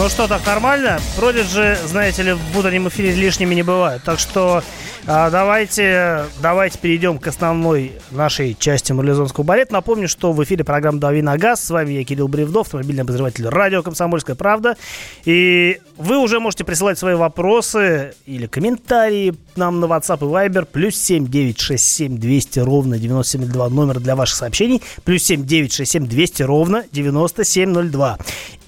Ну 0.00 0.08
что, 0.08 0.26
так 0.26 0.46
нормально? 0.46 0.98
Продиджи, 1.14 1.76
знаете 1.84 2.22
ли, 2.22 2.32
в 2.32 2.58
утреннем 2.58 2.88
эфире 2.88 3.12
лишними 3.12 3.54
не 3.54 3.62
бывают. 3.62 4.02
Так 4.02 4.18
что 4.18 4.64
а, 5.06 5.30
давайте, 5.30 6.26
давайте 6.42 6.78
перейдем 6.78 7.18
к 7.18 7.26
основной 7.26 7.92
нашей 8.10 8.54
части 8.58 8.92
Марлезонского 8.92 9.44
балета. 9.44 9.72
Напомню, 9.72 10.08
что 10.08 10.32
в 10.32 10.44
эфире 10.44 10.62
программа 10.62 11.00
«Дави 11.00 11.22
на 11.22 11.38
газ». 11.38 11.64
С 11.64 11.70
вами 11.70 11.92
я, 11.92 12.04
Кирилл 12.04 12.28
Бревдов, 12.28 12.66
автомобильный 12.66 13.02
обозреватель 13.02 13.48
радио 13.48 13.82
«Комсомольская 13.82 14.36
правда». 14.36 14.76
И 15.24 15.80
вы 15.96 16.18
уже 16.18 16.38
можете 16.38 16.64
присылать 16.64 16.98
свои 16.98 17.14
вопросы 17.14 18.14
или 18.26 18.46
комментарии 18.46 19.34
нам 19.56 19.80
на 19.80 19.86
WhatsApp 19.86 20.18
и 20.18 20.48
Viber. 20.48 20.66
Плюс 20.66 20.96
7 20.96 21.26
967 21.26 22.18
200 22.18 22.58
ровно 22.60 22.98
9702 22.98 23.68
номер 23.70 24.00
для 24.00 24.16
ваших 24.16 24.36
сообщений. 24.36 24.82
Плюс 25.04 25.22
7 25.24 25.44
967 25.44 26.06
200 26.06 26.42
ровно 26.42 26.84
9702. 26.92 28.18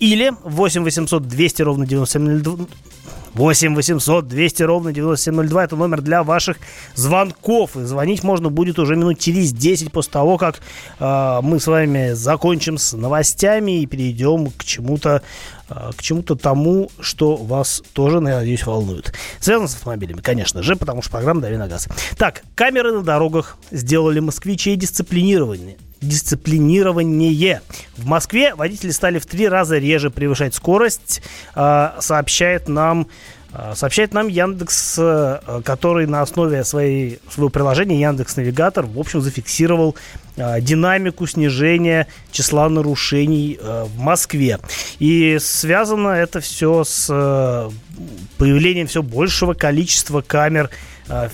Или 0.01 0.33
8 0.43 0.83
800 0.83 1.29
200 1.29 1.63
ровно 1.63 1.87
9702 1.87 2.67
8 3.35 3.75
800 3.75 4.29
200 4.29 4.63
ровно 4.63 4.93
9702. 4.93 5.65
Это 5.65 5.77
номер 5.77 6.01
для 6.03 6.23
ваших 6.23 6.59
звонков. 6.95 7.77
И 7.77 7.85
звонить 7.85 8.23
можно 8.23 8.51
будет 8.51 8.79
уже 8.79 8.97
минут 8.97 9.19
через 9.19 9.53
10 9.53 9.93
после 9.93 10.13
того, 10.13 10.39
как 10.39 10.61
э, 10.99 11.41
мы 11.43 11.61
с 11.61 11.67
вами 11.67 12.13
закончим 12.13 12.79
с 12.79 12.93
новостями 12.97 13.81
и 13.81 13.87
перейдем 13.87 14.51
к 14.51 14.65
чему-то 14.65 15.23
э, 15.69 15.91
к 15.97 16.03
чему-то 16.03 16.37
тому, 16.37 16.91
что 17.01 17.37
вас 17.37 17.83
тоже, 17.93 18.21
надеюсь, 18.21 18.67
волнует. 18.67 19.15
Связано 19.41 19.69
с 19.69 19.75
автомобилями, 19.75 20.21
конечно 20.21 20.63
же, 20.63 20.77
потому 20.77 21.03
что 21.03 21.13
программа 21.13 21.41
«Дави 21.41 21.57
на 21.57 21.69
газ». 21.69 21.89
Так, 22.19 22.43
камеры 22.55 22.93
на 22.93 23.03
дорогах 23.03 23.57
сделали 23.71 24.21
москвичей 24.21 24.77
дисциплинированнее 24.77 25.77
дисциплинирование. 26.03 27.63
В 27.97 28.07
Москве 28.07 28.55
водители 28.55 28.91
стали 28.91 29.19
в 29.19 29.27
три 29.27 29.49
раза 29.49 29.79
реже 29.79 30.11
превышать 30.11 30.55
скорость, 30.55 31.23
а, 31.55 31.97
сообщает 32.01 32.69
нам 32.69 33.09
а, 33.55 33.75
Сообщает 33.75 34.15
нам 34.15 34.29
Яндекс, 34.29 34.95
э, 34.99 35.61
который 35.63 36.07
на 36.07 36.23
основе 36.23 36.65
своей, 36.65 37.21
своего 37.31 37.51
приложения 37.51 38.01
Яндекс 38.01 38.37
Навигатор, 38.37 38.87
в 38.87 38.99
общем, 38.99 39.21
зафиксировал 39.21 39.95
а, 40.39 40.59
динамику 40.59 41.27
снижения 41.27 42.07
числа 42.31 42.71
нарушений 42.71 43.61
в 43.61 43.99
Москве. 43.99 44.59
И 45.01 45.37
связано 45.39 46.09
это 46.09 46.41
все 46.41 46.83
с 46.83 47.09
появлением 48.39 48.87
все 48.87 49.03
большего 49.03 49.53
количества 49.53 50.23
камер 50.23 50.71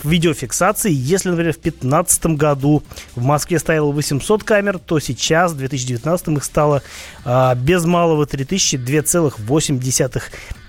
видеофиксации. 0.02 0.92
Если, 0.92 1.30
например, 1.30 1.52
в 1.52 1.60
2015 1.60 2.26
году 2.26 2.82
в 3.14 3.22
Москве 3.22 3.58
стояло 3.58 3.92
800 3.92 4.44
камер, 4.44 4.78
то 4.78 4.98
сейчас, 5.00 5.52
в 5.52 5.56
2019 5.56 6.28
их 6.28 6.44
стало 6.44 6.82
а, 7.24 7.54
без 7.54 7.84
малого 7.84 8.26
3000, 8.26 8.76
2,8 8.76 9.78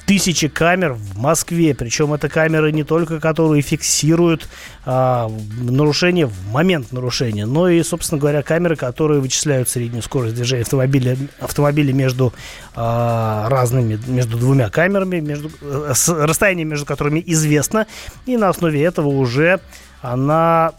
тысячи 0.09 0.47
камер 0.47 0.93
в 0.93 1.19
Москве. 1.19 1.75
Причем 1.75 2.13
это 2.13 2.29
камеры 2.29 2.71
не 2.71 2.83
только, 2.83 3.19
которые 3.19 3.61
фиксируют 3.61 4.49
а, 4.83 5.29
нарушение 5.61 6.25
в 6.25 6.47
момент 6.47 6.91
нарушения, 6.91 7.45
но 7.45 7.69
и, 7.69 7.83
собственно 7.83 8.19
говоря, 8.19 8.41
камеры, 8.41 8.75
которые 8.75 9.21
вычисляют 9.21 9.69
среднюю 9.69 10.01
скорость 10.01 10.33
движения 10.33 10.63
автомобиля, 10.63 11.15
автомобиля 11.39 11.93
между 11.93 12.33
а, 12.73 13.47
разными, 13.49 13.99
между 14.07 14.39
двумя 14.39 14.71
камерами, 14.71 15.19
между, 15.19 15.51
э, 15.61 15.91
с, 15.93 16.09
расстояние 16.09 16.65
между 16.65 16.87
которыми 16.87 17.23
известно. 17.27 17.85
И 18.25 18.35
на 18.35 18.49
основе 18.49 18.83
этого 18.83 19.09
уже 19.09 19.59
она 20.01 20.73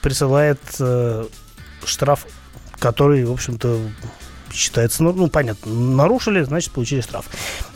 присылает 0.00 0.60
э, 0.80 1.26
штраф, 1.84 2.26
который, 2.78 3.22
в 3.26 3.32
общем-то, 3.32 3.80
считается, 4.52 5.02
ну, 5.02 5.12
ну, 5.12 5.28
понятно, 5.28 5.72
нарушили, 5.72 6.42
значит, 6.42 6.72
получили 6.72 7.00
штраф. 7.00 7.26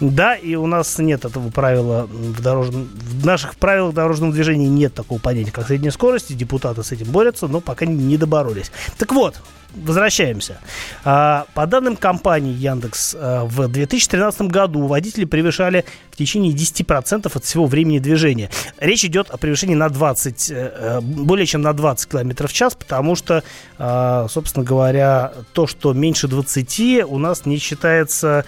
Да, 0.00 0.34
и 0.34 0.54
у 0.54 0.66
нас 0.66 0.98
нет 0.98 1.24
этого 1.24 1.50
правила 1.50 2.06
в 2.10 2.40
дорожном... 2.40 2.88
В 2.94 3.26
наших 3.26 3.56
правилах 3.56 3.94
дорожного 3.94 4.32
движения 4.32 4.68
нет 4.68 4.94
такого 4.94 5.18
понятия, 5.18 5.50
как 5.50 5.66
средняя 5.66 5.92
скорость, 5.92 6.30
и 6.30 6.34
депутаты 6.34 6.82
с 6.82 6.92
этим 6.92 7.10
борются, 7.10 7.48
но 7.48 7.60
пока 7.60 7.86
не 7.86 8.16
доборолись. 8.16 8.70
Так 8.98 9.12
вот, 9.12 9.36
возвращаемся. 9.74 10.58
А, 11.04 11.46
по 11.54 11.66
данным 11.66 11.96
компании 11.96 12.52
Яндекс, 12.52 13.14
а, 13.18 13.44
в 13.44 13.68
2013 13.68 14.42
году 14.42 14.86
водители 14.86 15.24
превышали 15.24 15.84
в 16.10 16.16
течение 16.16 16.52
10% 16.52 17.34
от 17.34 17.44
всего 17.44 17.66
времени 17.66 17.98
движения. 17.98 18.50
Речь 18.78 19.04
идет 19.04 19.30
о 19.30 19.36
превышении 19.36 19.74
на 19.74 19.88
20, 19.88 20.50
э, 20.50 20.54
э, 20.54 21.00
более 21.00 21.46
чем 21.46 21.62
на 21.62 21.72
20 21.72 22.08
км 22.08 22.46
в 22.46 22.52
час, 22.52 22.74
потому 22.74 23.16
что, 23.16 23.42
а, 23.78 24.26
собственно 24.28 24.64
говоря, 24.64 25.32
то, 25.52 25.66
что 25.66 25.92
меньше 25.92 26.28
20 26.28 27.04
у 27.04 27.18
нас 27.18 27.46
не 27.46 27.58
считается 27.58 28.44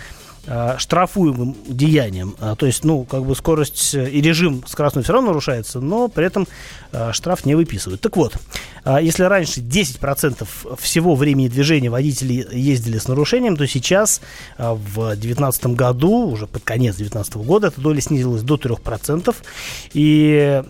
штрафуемым 0.78 1.56
деянием. 1.66 2.34
А, 2.40 2.56
то 2.56 2.66
есть, 2.66 2.84
ну, 2.84 3.04
как 3.04 3.24
бы 3.24 3.34
скорость 3.34 3.94
э, 3.94 4.08
и 4.08 4.20
режим 4.20 4.64
скоростной 4.66 5.04
все 5.04 5.12
равно 5.12 5.28
нарушается, 5.28 5.80
но 5.80 6.08
при 6.08 6.26
этом 6.26 6.48
э, 6.92 7.12
штраф 7.12 7.44
не 7.44 7.54
выписывают. 7.54 8.00
Так 8.00 8.16
вот, 8.16 8.36
если 9.02 9.24
раньше 9.24 9.60
10% 9.60 10.46
всего 10.78 11.14
времени 11.14 11.48
движения 11.48 11.90
водители 11.90 12.46
ездили 12.52 12.96
с 12.96 13.06
нарушением, 13.06 13.56
то 13.56 13.66
сейчас 13.66 14.22
в 14.56 14.94
2019 14.94 15.66
году, 15.66 16.30
уже 16.30 16.46
под 16.46 16.62
конец 16.62 16.96
2019 16.96 17.36
года, 17.46 17.66
эта 17.66 17.80
доля 17.82 18.00
снизилась 18.00 18.42
до 18.42 18.54
3%. 18.54 19.34
И 19.92 20.62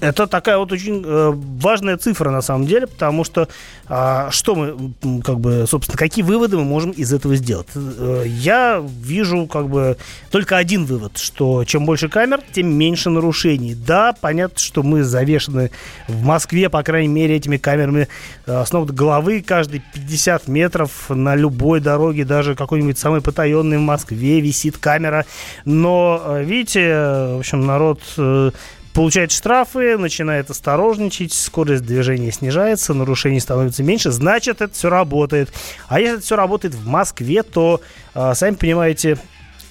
это 0.00 0.26
такая 0.26 0.58
вот 0.58 0.72
очень 0.72 1.02
э, 1.04 1.32
важная 1.34 1.96
цифра 1.96 2.30
на 2.30 2.42
самом 2.42 2.66
деле, 2.66 2.86
потому 2.86 3.24
что 3.24 3.48
э, 3.88 4.28
что 4.30 4.54
мы, 4.54 5.20
как 5.22 5.40
бы, 5.40 5.66
собственно, 5.68 5.98
какие 5.98 6.24
выводы 6.24 6.56
мы 6.56 6.64
можем 6.64 6.90
из 6.90 7.12
этого 7.12 7.36
сделать? 7.36 7.68
Э, 7.74 8.24
я 8.26 8.82
вижу, 8.82 9.46
как 9.46 9.68
бы, 9.68 9.96
только 10.30 10.56
один 10.56 10.86
вывод, 10.86 11.18
что 11.18 11.64
чем 11.64 11.84
больше 11.84 12.08
камер, 12.08 12.40
тем 12.52 12.72
меньше 12.72 13.10
нарушений. 13.10 13.74
Да, 13.74 14.14
понятно, 14.18 14.58
что 14.58 14.82
мы 14.82 15.04
завешены 15.04 15.70
в 16.08 16.22
Москве, 16.22 16.68
по 16.68 16.82
крайней 16.82 17.08
мере, 17.08 17.36
этими 17.36 17.58
камерами 17.58 18.08
э, 18.46 18.64
с 18.64 18.72
ног 18.72 18.86
до 18.86 18.92
головы, 18.92 19.42
каждые 19.46 19.82
50 19.94 20.48
метров 20.48 21.10
на 21.10 21.36
любой 21.36 21.80
дороге, 21.80 22.24
даже 22.24 22.54
какой-нибудь 22.54 22.98
самый 22.98 23.20
потаенный 23.20 23.78
в 23.78 23.82
Москве 23.82 24.40
висит 24.40 24.78
камера. 24.78 25.26
Но, 25.64 26.22
э, 26.24 26.44
видите, 26.44 26.88
в 27.34 27.38
общем, 27.40 27.66
народ... 27.66 28.00
Э, 28.16 28.50
получает 28.92 29.32
штрафы, 29.32 29.96
начинает 29.96 30.50
осторожничать, 30.50 31.32
скорость 31.32 31.84
движения 31.84 32.32
снижается, 32.32 32.94
нарушений 32.94 33.40
становится 33.40 33.82
меньше, 33.82 34.10
значит, 34.10 34.60
это 34.60 34.72
все 34.74 34.90
работает. 34.90 35.52
А 35.88 36.00
если 36.00 36.16
это 36.16 36.24
все 36.24 36.36
работает 36.36 36.74
в 36.74 36.86
Москве, 36.86 37.42
то, 37.42 37.80
э, 38.14 38.34
сами 38.34 38.54
понимаете, 38.54 39.18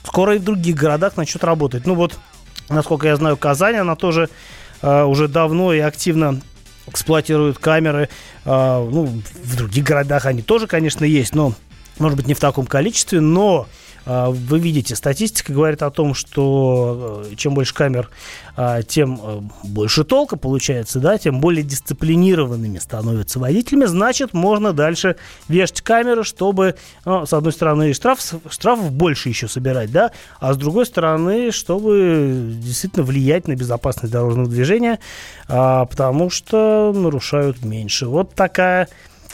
скоро 0.03 0.35
и 0.35 0.39
в 0.39 0.43
других 0.43 0.75
городах 0.75 1.17
начнет 1.17 1.43
работать. 1.43 1.85
Ну 1.85 1.95
вот, 1.95 2.17
насколько 2.69 3.07
я 3.07 3.15
знаю, 3.15 3.37
Казань, 3.37 3.77
она 3.77 3.95
тоже 3.95 4.29
э, 4.81 5.03
уже 5.03 5.27
давно 5.27 5.73
и 5.73 5.79
активно 5.79 6.41
эксплуатирует 6.87 7.59
камеры. 7.59 8.09
Э, 8.45 8.87
ну, 8.89 9.05
в 9.43 9.55
других 9.57 9.83
городах 9.83 10.25
они 10.25 10.41
тоже, 10.41 10.67
конечно, 10.67 11.03
есть, 11.03 11.35
но, 11.35 11.53
может 11.97 12.17
быть, 12.17 12.27
не 12.27 12.33
в 12.33 12.39
таком 12.39 12.65
количестве, 12.65 13.19
но 13.19 13.67
а, 13.67 13.67
вы 14.09 14.59
видите, 14.59 14.95
статистика 14.95 15.53
говорит 15.53 15.83
о 15.83 15.91
том, 15.91 16.15
что 16.15 17.23
э, 17.29 17.35
чем 17.35 17.53
больше 17.53 17.75
камер, 17.75 18.09
а, 18.55 18.81
тем 18.81 19.21
э, 19.21 19.41
больше 19.63 20.03
толка 20.03 20.35
получается, 20.35 20.99
да, 20.99 21.19
тем 21.19 21.39
более 21.39 21.63
дисциплинированными 21.63 22.79
становятся 22.79 23.37
водителями, 23.37 23.85
значит, 23.85 24.33
можно 24.33 24.73
дальше 24.73 25.15
вешать 25.47 25.81
камеры, 25.81 26.23
чтобы, 26.23 26.75
ну, 27.05 27.27
с 27.27 27.33
одной 27.33 27.53
стороны, 27.53 27.93
штраф, 27.93 28.19
штрафов 28.49 28.91
больше 28.91 29.29
еще 29.29 29.47
собирать, 29.47 29.91
да, 29.91 30.11
а 30.39 30.53
с 30.53 30.57
другой 30.57 30.87
стороны, 30.87 31.51
чтобы 31.51 32.49
действительно 32.63 33.05
влиять 33.05 33.47
на 33.47 33.55
безопасность 33.55 34.11
дорожного 34.11 34.49
движения, 34.49 34.97
а, 35.47 35.85
потому 35.85 36.31
что 36.31 36.91
нарушают 36.95 37.63
меньше. 37.63 38.07
Вот 38.07 38.33
такая 38.33 38.89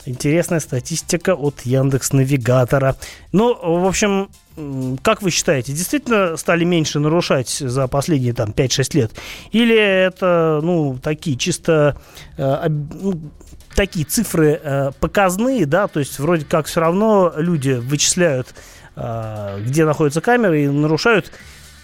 интересная 0.06 0.60
статистика 0.60 1.34
от 1.34 1.62
Яндекс 1.62 2.14
Навигатора. 2.14 2.98
Ну, 3.32 3.56
в 3.56 3.88
общем, 3.88 4.30
как 5.02 5.22
вы 5.22 5.32
считаете, 5.32 5.74
действительно 5.74 6.38
стали 6.38 6.64
меньше 6.64 7.00
нарушать 7.00 7.50
за 7.50 7.88
последние 7.88 8.34
там 8.34 8.52
5-6 8.52 8.98
лет? 8.98 9.12
Или 9.52 9.76
это, 9.76 10.60
ну, 10.64 10.98
такие 11.02 11.38
чисто 11.38 11.98
э, 12.38 12.68
ну, 12.70 13.20
такие 13.76 14.06
цифры 14.06 14.60
э, 14.64 14.92
показные, 15.00 15.66
да, 15.66 15.88
то 15.88 16.00
есть 16.00 16.20
вроде 16.20 16.46
как 16.46 16.68
все 16.68 16.80
равно 16.80 17.34
люди 17.36 17.72
вычисляют, 17.72 18.56
э, 18.96 19.62
где 19.66 19.86
находятся 19.86 20.22
камеры 20.22 20.64
и 20.64 20.68
нарушают 20.68 21.32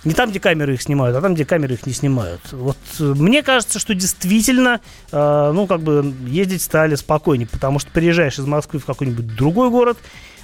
не 0.04 0.14
там, 0.14 0.32
где 0.32 0.40
камеры 0.40 0.74
их 0.74 0.82
снимают, 0.82 1.16
а 1.16 1.22
там, 1.22 1.36
где 1.36 1.46
камеры 1.46 1.76
их 1.76 1.86
не 1.86 1.94
снимают. 1.94 2.42
Вот 2.52 2.78
э, 3.00 3.04
мне 3.04 3.44
кажется, 3.44 3.78
что 3.78 3.94
действительно, 3.94 4.80
э, 5.12 5.52
ну, 5.54 5.68
как 5.68 5.82
бы 5.82 6.14
ездить 6.26 6.62
стали 6.62 6.96
спокойнее, 6.96 7.48
потому 7.48 7.80
что 7.80 7.92
приезжаешь 7.92 8.40
из 8.40 8.46
Москвы 8.46 8.80
в 8.80 8.86
какой-нибудь 8.86 9.36
другой 9.36 9.70
город, 9.70 9.98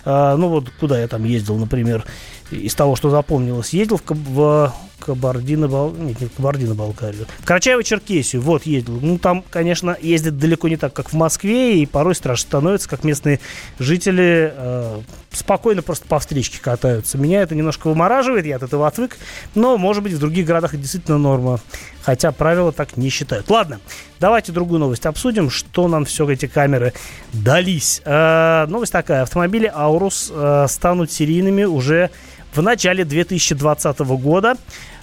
ну 0.08 0.48
вот 0.48 0.70
куда 0.80 1.00
я 1.00 1.08
там 1.08 1.26
ездил, 1.26 1.58
например, 1.58 2.06
из 2.52 2.74
того, 2.76 2.96
что 2.96 3.10
запомнилось, 3.10 3.74
ездил 3.74 3.98
в, 3.98 4.04
в 4.10 4.74
Кабардино-Бал... 5.00 5.92
Нет, 5.92 6.20
не 6.22 6.28
Кабардино-Балкарию. 6.28 7.26
В 7.40 7.46
Карачаево-Черкесию, 7.46 8.40
вот, 8.40 8.66
ездил. 8.66 9.00
Ну, 9.02 9.18
там, 9.18 9.44
конечно, 9.50 9.98
ездит 10.02 10.38
далеко 10.38 10.68
не 10.68 10.78
так, 10.78 10.94
как 10.94 11.10
в 11.10 11.14
Москве, 11.14 11.80
и 11.82 11.86
порой 11.86 12.16
страшно 12.16 12.48
становится, 12.48 12.90
как 12.90 13.04
местные 13.04 13.40
жители 13.80 14.54
э, 14.56 15.02
спокойно 15.32 15.82
просто 15.82 16.08
по 16.08 16.20
встречке 16.20 16.60
катаются. 16.60 17.18
Меня 17.18 17.42
это 17.42 17.56
немножко 17.56 17.88
вымораживает, 17.88 18.46
я 18.46 18.58
от 18.58 18.64
этого 18.64 18.88
отвык, 18.88 19.18
но, 19.56 19.78
может 19.78 20.04
быть, 20.04 20.14
в 20.14 20.20
других 20.20 20.46
городах 20.46 20.74
это 20.74 20.82
действительно 20.82 21.18
норма. 21.18 21.60
Хотя 22.02 22.32
правила 22.32 22.72
так 22.72 22.96
не 22.96 23.10
считают. 23.10 23.50
Ладно, 23.50 23.82
давайте 24.20 24.54
другую 24.54 24.80
новость 24.80 25.06
обсудим, 25.06 25.50
что 25.50 25.90
нам 25.90 26.06
все 26.06 26.30
эти 26.30 26.48
камеры 26.48 26.94
дались. 27.34 28.02
Э, 28.06 28.66
новость 28.68 28.94
такая. 28.94 29.24
Автомобили 29.24 29.70
Аурус 29.74 30.32
э, 30.34 30.66
станут 30.70 31.12
серийными 31.12 31.66
уже 31.66 32.10
в 32.58 32.62
начале 32.62 33.06
2020 33.06 34.00
года. 34.00 34.56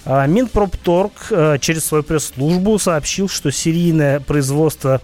Э, 0.05 0.27
Минпромторг 0.27 1.13
э, 1.31 1.57
через 1.59 1.85
свою 1.85 2.03
пресс-службу 2.03 2.77
сообщил, 2.77 3.29
что 3.29 3.49
серийное 3.51 4.19
производство 4.19 5.01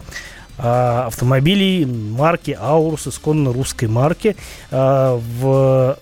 э, 0.57 0.61
автомобилей 0.61 1.85
марки 1.85 2.57
Аурус, 2.59 3.07
исконно 3.07 3.53
русской 3.53 3.85
марки, 3.85 4.35
в 4.69 5.97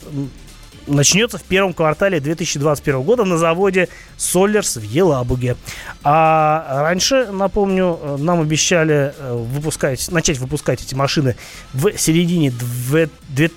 начнется 0.88 1.38
в 1.38 1.44
первом 1.44 1.74
квартале 1.74 2.20
2021 2.20 3.04
года 3.04 3.24
на 3.24 3.38
заводе 3.38 3.90
Солерс 4.18 4.78
в 4.78 4.82
Елабуге. 4.82 5.56
А 6.04 6.82
раньше, 6.82 7.28
напомню, 7.32 8.18
нам 8.18 8.42
обещали 8.42 9.14
выпускать, 9.20 10.10
начать 10.10 10.40
выпускать 10.40 10.82
эти 10.82 10.96
машины 10.96 11.36
в 11.74 11.96
середине 11.96 12.50
2020 12.50 13.52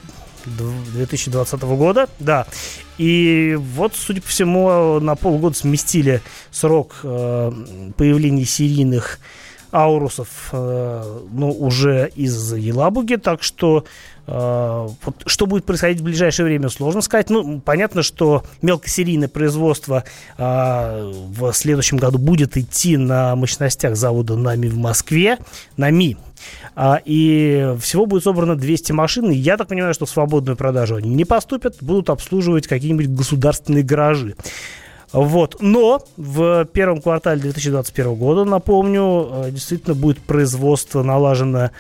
года, 1.77 2.09
да. 2.19 2.47
И 2.99 3.57
вот, 3.59 3.95
судя 3.97 4.23
по 4.23 4.29
всему, 4.29 5.01
на 5.01 5.17
полгода 5.17 5.57
сместили 5.57 6.21
срок 6.51 7.01
появления 7.03 8.45
серийных 8.45 9.19
аурусов, 9.73 10.51
э, 10.53 11.21
ну, 11.33 11.51
уже 11.51 12.13
из 12.15 12.53
Елабуги, 12.53 13.17
так 13.17 13.43
что 13.43 13.79
э, 13.79 13.85
вот, 14.27 15.23
что 15.27 15.47
будет 15.47 15.65
происходить 15.65 16.01
в 16.01 16.05
ближайшее 16.05 16.47
время, 16.47 16.69
сложно 16.69 17.01
сказать. 17.01 17.29
Ну, 17.29 17.61
понятно, 17.61 18.03
что 18.03 18.45
мелкосерийное 18.63 19.29
производство 19.29 20.05
э, 20.39 21.13
в 21.37 21.53
следующем 21.53 21.97
году 21.97 22.19
будет 22.19 22.57
идти 22.57 22.97
на 22.97 23.35
мощностях 23.35 23.97
завода 23.97 24.37
НАМИ 24.37 24.69
в 24.69 24.77
Москве, 24.77 25.39
НАМИ, 25.77 26.17
а, 26.75 27.01
и 27.05 27.75
всего 27.81 28.07
будет 28.07 28.25
собрано 28.25 28.57
200 28.57 28.93
машин. 28.93 29.31
И 29.31 29.37
я 29.37 29.57
так 29.57 29.69
понимаю, 29.69 29.95
что 29.95 30.07
в 30.07 30.11
свободную 30.11 30.57
продажу 30.57 30.97
они 30.97 31.11
не 31.11 31.25
поступят, 31.25 31.77
будут 31.81 32.11
обслуживать 32.11 32.67
какие-нибудь 32.67 33.09
государственные 33.09 33.83
гаражи. 33.83 34.37
Вот. 35.13 35.57
Но 35.61 36.03
в 36.17 36.65
первом 36.67 37.03
квартале 37.03 37.41
2021 37.41 38.15
года, 38.15 38.45
напомню, 38.45 39.29
э, 39.31 39.51
действительно 39.51 39.95
будет 39.95 40.19
производство 40.19 41.03
налажено 41.03 41.71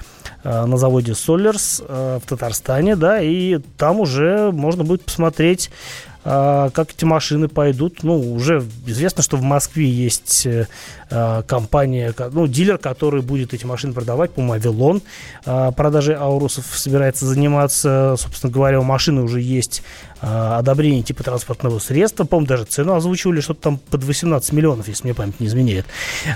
э, 0.44 0.66
на 0.66 0.76
заводе 0.76 1.12
Solers 1.12 1.84
э, 1.86 2.18
в 2.22 2.28
Татарстане, 2.28 2.94
да, 2.96 3.20
и 3.22 3.58
там 3.76 4.00
уже 4.00 4.52
можно 4.52 4.84
будет 4.84 5.04
посмотреть 5.04 5.70
как 6.22 6.90
эти 6.96 7.04
машины 7.04 7.48
пойдут. 7.48 8.02
Ну, 8.02 8.34
уже 8.34 8.64
известно, 8.86 9.22
что 9.22 9.36
в 9.36 9.42
Москве 9.42 9.88
есть 9.88 10.46
компания, 11.46 12.14
ну, 12.32 12.46
дилер, 12.46 12.78
который 12.78 13.22
будет 13.22 13.52
эти 13.52 13.66
машины 13.66 13.92
продавать, 13.92 14.30
по-моему, 14.30 14.52
Авилон 14.54 15.02
продажей 15.44 16.14
Аурусов 16.14 16.64
собирается 16.66 17.26
заниматься. 17.26 18.14
Собственно 18.18 18.52
говоря, 18.52 18.80
у 18.80 18.84
машины 18.84 19.22
уже 19.22 19.40
есть 19.40 19.82
а, 20.24 20.58
одобрение 20.58 21.02
типа 21.02 21.24
транспортного 21.24 21.80
средства. 21.80 22.24
По-моему, 22.24 22.46
даже 22.46 22.64
цену 22.64 22.94
озвучивали, 22.94 23.40
что-то 23.40 23.60
там 23.60 23.78
под 23.78 24.04
18 24.04 24.52
миллионов, 24.52 24.86
если 24.86 25.04
мне 25.04 25.14
память 25.14 25.40
не 25.40 25.48
изменяет. 25.48 25.84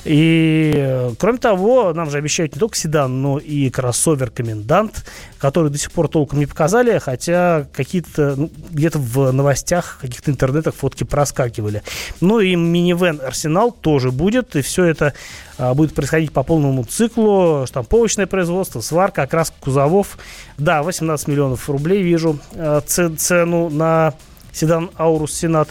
И, 0.05 0.73
э, 0.77 1.13
кроме 1.19 1.39
того, 1.39 1.93
нам 1.95 2.11
же 2.11 2.19
обещают 2.19 2.57
не 2.57 2.59
только 2.59 2.77
седан, 2.77 3.23
но 3.23 3.39
и 3.39 3.71
кроссовер 3.71 4.31
«Комендант», 4.31 5.05
который 5.39 5.71
до 5.71 5.79
сих 5.79 5.93
пор 5.93 6.09
толком 6.09 6.41
не 6.41 6.47
показали, 6.47 6.99
хотя 6.99 7.69
какие-то, 7.73 8.35
ну, 8.37 8.51
где-то 8.71 8.99
в 8.99 9.31
новостях, 9.31 9.76
каких-то 9.83 10.31
интернетах 10.31 10.75
фотки 10.75 11.05
проскакивали. 11.05 11.83
Ну 12.21 12.41
и 12.41 12.55
минивэн 12.55 13.21
«Арсенал» 13.25 13.73
тоже 13.73 14.11
будет, 14.11 14.57
и 14.57 14.63
все 14.63 14.85
это 14.85 15.15
а, 15.59 15.75
будет 15.75 15.95
происходить 15.95 16.33
по 16.33 16.43
полному 16.43 16.85
циклу. 16.85 17.65
Штамповочное 17.67 18.27
производство, 18.27 18.81
сварка, 18.81 19.23
окраска 19.23 19.57
кузовов. 19.61 20.19
Да, 20.59 20.83
18 20.83 21.29
миллионов 21.29 21.69
рублей 21.69 22.03
вижу 22.03 22.39
а, 22.55 22.81
цену 22.81 23.71
на 23.71 24.15
седан 24.53 24.91
Аурус 24.97 25.35
Сенат 25.35 25.69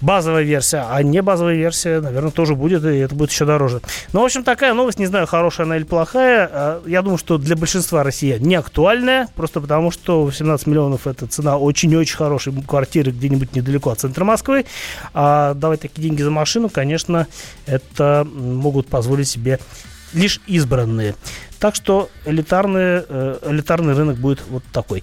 базовая 0.00 0.42
версия, 0.42 0.86
а 0.88 1.02
не 1.02 1.22
базовая 1.22 1.54
версия, 1.54 2.00
наверное, 2.00 2.30
тоже 2.30 2.54
будет, 2.54 2.84
и 2.84 2.98
это 2.98 3.14
будет 3.14 3.30
еще 3.30 3.44
дороже. 3.44 3.80
Ну, 4.12 4.20
в 4.20 4.24
общем, 4.24 4.44
такая 4.44 4.74
новость, 4.74 4.98
не 4.98 5.06
знаю, 5.06 5.26
хорошая 5.26 5.66
она 5.66 5.76
или 5.76 5.84
плохая. 5.84 6.48
А, 6.52 6.82
я 6.86 7.02
думаю, 7.02 7.18
что 7.18 7.38
для 7.38 7.56
большинства 7.56 8.02
россиян 8.02 8.40
не 8.40 8.54
актуальная, 8.54 9.28
просто 9.36 9.60
потому 9.60 9.90
что 9.90 10.24
18 10.24 10.66
миллионов 10.66 11.06
это 11.06 11.26
цена 11.26 11.58
очень-очень 11.58 12.16
хорошей 12.16 12.52
квартиры 12.62 13.12
где-нибудь 13.12 13.54
недалеко 13.54 13.90
от 13.90 14.00
центра 14.00 14.24
Москвы. 14.24 14.66
А 15.14 15.54
давать 15.54 15.80
такие 15.80 16.02
деньги 16.02 16.22
за 16.22 16.30
машину, 16.30 16.68
конечно, 16.68 17.26
это 17.66 18.26
могут 18.32 18.88
позволить 18.88 19.28
себе 19.28 19.58
лишь 20.12 20.40
избранные. 20.46 21.14
Так 21.58 21.74
что 21.74 22.08
элитарный, 22.24 23.04
э, 23.06 23.38
элитарный 23.42 23.94
рынок 23.94 24.16
будет 24.16 24.42
вот 24.48 24.62
такой. 24.72 25.02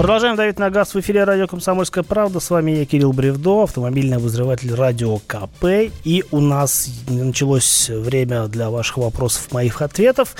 Продолжаем 0.00 0.34
давить 0.34 0.58
на 0.58 0.70
газ 0.70 0.94
в 0.94 1.00
эфире 1.00 1.24
радио 1.24 1.46
«Комсомольская 1.46 2.02
правда». 2.02 2.40
С 2.40 2.48
вами 2.48 2.70
я, 2.70 2.86
Кирилл 2.86 3.12
Бревдо, 3.12 3.64
автомобильный 3.64 4.16
обозреватель 4.16 4.74
радио 4.74 5.18
КП. 5.26 5.92
И 6.04 6.24
у 6.30 6.40
нас 6.40 6.88
началось 7.06 7.90
время 7.90 8.46
для 8.46 8.70
ваших 8.70 8.96
вопросов, 8.96 9.52
моих 9.52 9.82
ответов. 9.82 10.36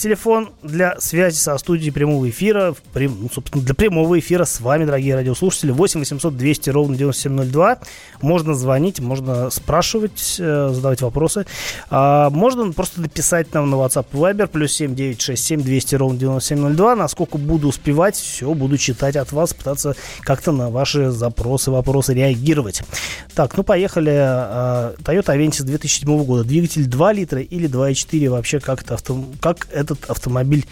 Телефон 0.00 0.48
для 0.62 0.98
связи 0.98 1.36
со 1.36 1.58
студией 1.58 1.92
прямого 1.92 2.30
эфира, 2.30 2.74
прям, 2.94 3.18
ну, 3.20 3.28
собственно, 3.30 3.62
для 3.62 3.74
прямого 3.74 4.18
эфира 4.18 4.46
с 4.46 4.58
вами, 4.62 4.86
дорогие 4.86 5.14
радиослушатели, 5.14 5.72
8 5.72 6.00
800 6.00 6.38
200 6.38 6.70
ровно 6.70 6.96
9702. 6.96 7.80
Можно 8.22 8.54
звонить, 8.54 8.98
можно 9.00 9.50
спрашивать, 9.50 10.36
э, 10.38 10.70
задавать 10.72 11.02
вопросы. 11.02 11.44
А, 11.90 12.30
можно 12.30 12.72
просто 12.72 13.02
написать 13.02 13.52
нам 13.52 13.68
на 13.68 13.74
WhatsApp 13.74 14.06
Viber, 14.10 14.46
плюс 14.46 14.72
7 14.72 14.94
967 14.94 15.60
200 15.60 15.94
ровно 15.96 16.18
9702. 16.18 16.96
Насколько 16.96 17.36
буду 17.36 17.68
успевать, 17.68 18.16
все 18.16 18.54
буду 18.54 18.78
читать 18.78 19.16
от 19.16 19.32
вас, 19.32 19.52
пытаться 19.52 19.96
как-то 20.22 20.52
на 20.52 20.70
ваши 20.70 21.10
запросы, 21.10 21.70
вопросы 21.70 22.14
реагировать. 22.14 22.82
Так, 23.34 23.54
ну 23.54 23.64
поехали. 23.64 24.16
А, 24.16 24.94
Toyota 25.04 25.36
Avensis 25.36 25.64
2007 25.64 26.24
года. 26.24 26.44
Двигатель 26.44 26.86
2 26.86 27.12
литра 27.12 27.42
или 27.42 27.68
2,4 27.68 28.30
вообще 28.30 28.60
как 28.60 28.80
это, 28.82 28.94
авто, 28.94 29.22
как 29.42 29.68
это 29.70 29.89
этот 29.90 30.10
автомобиль 30.10 30.66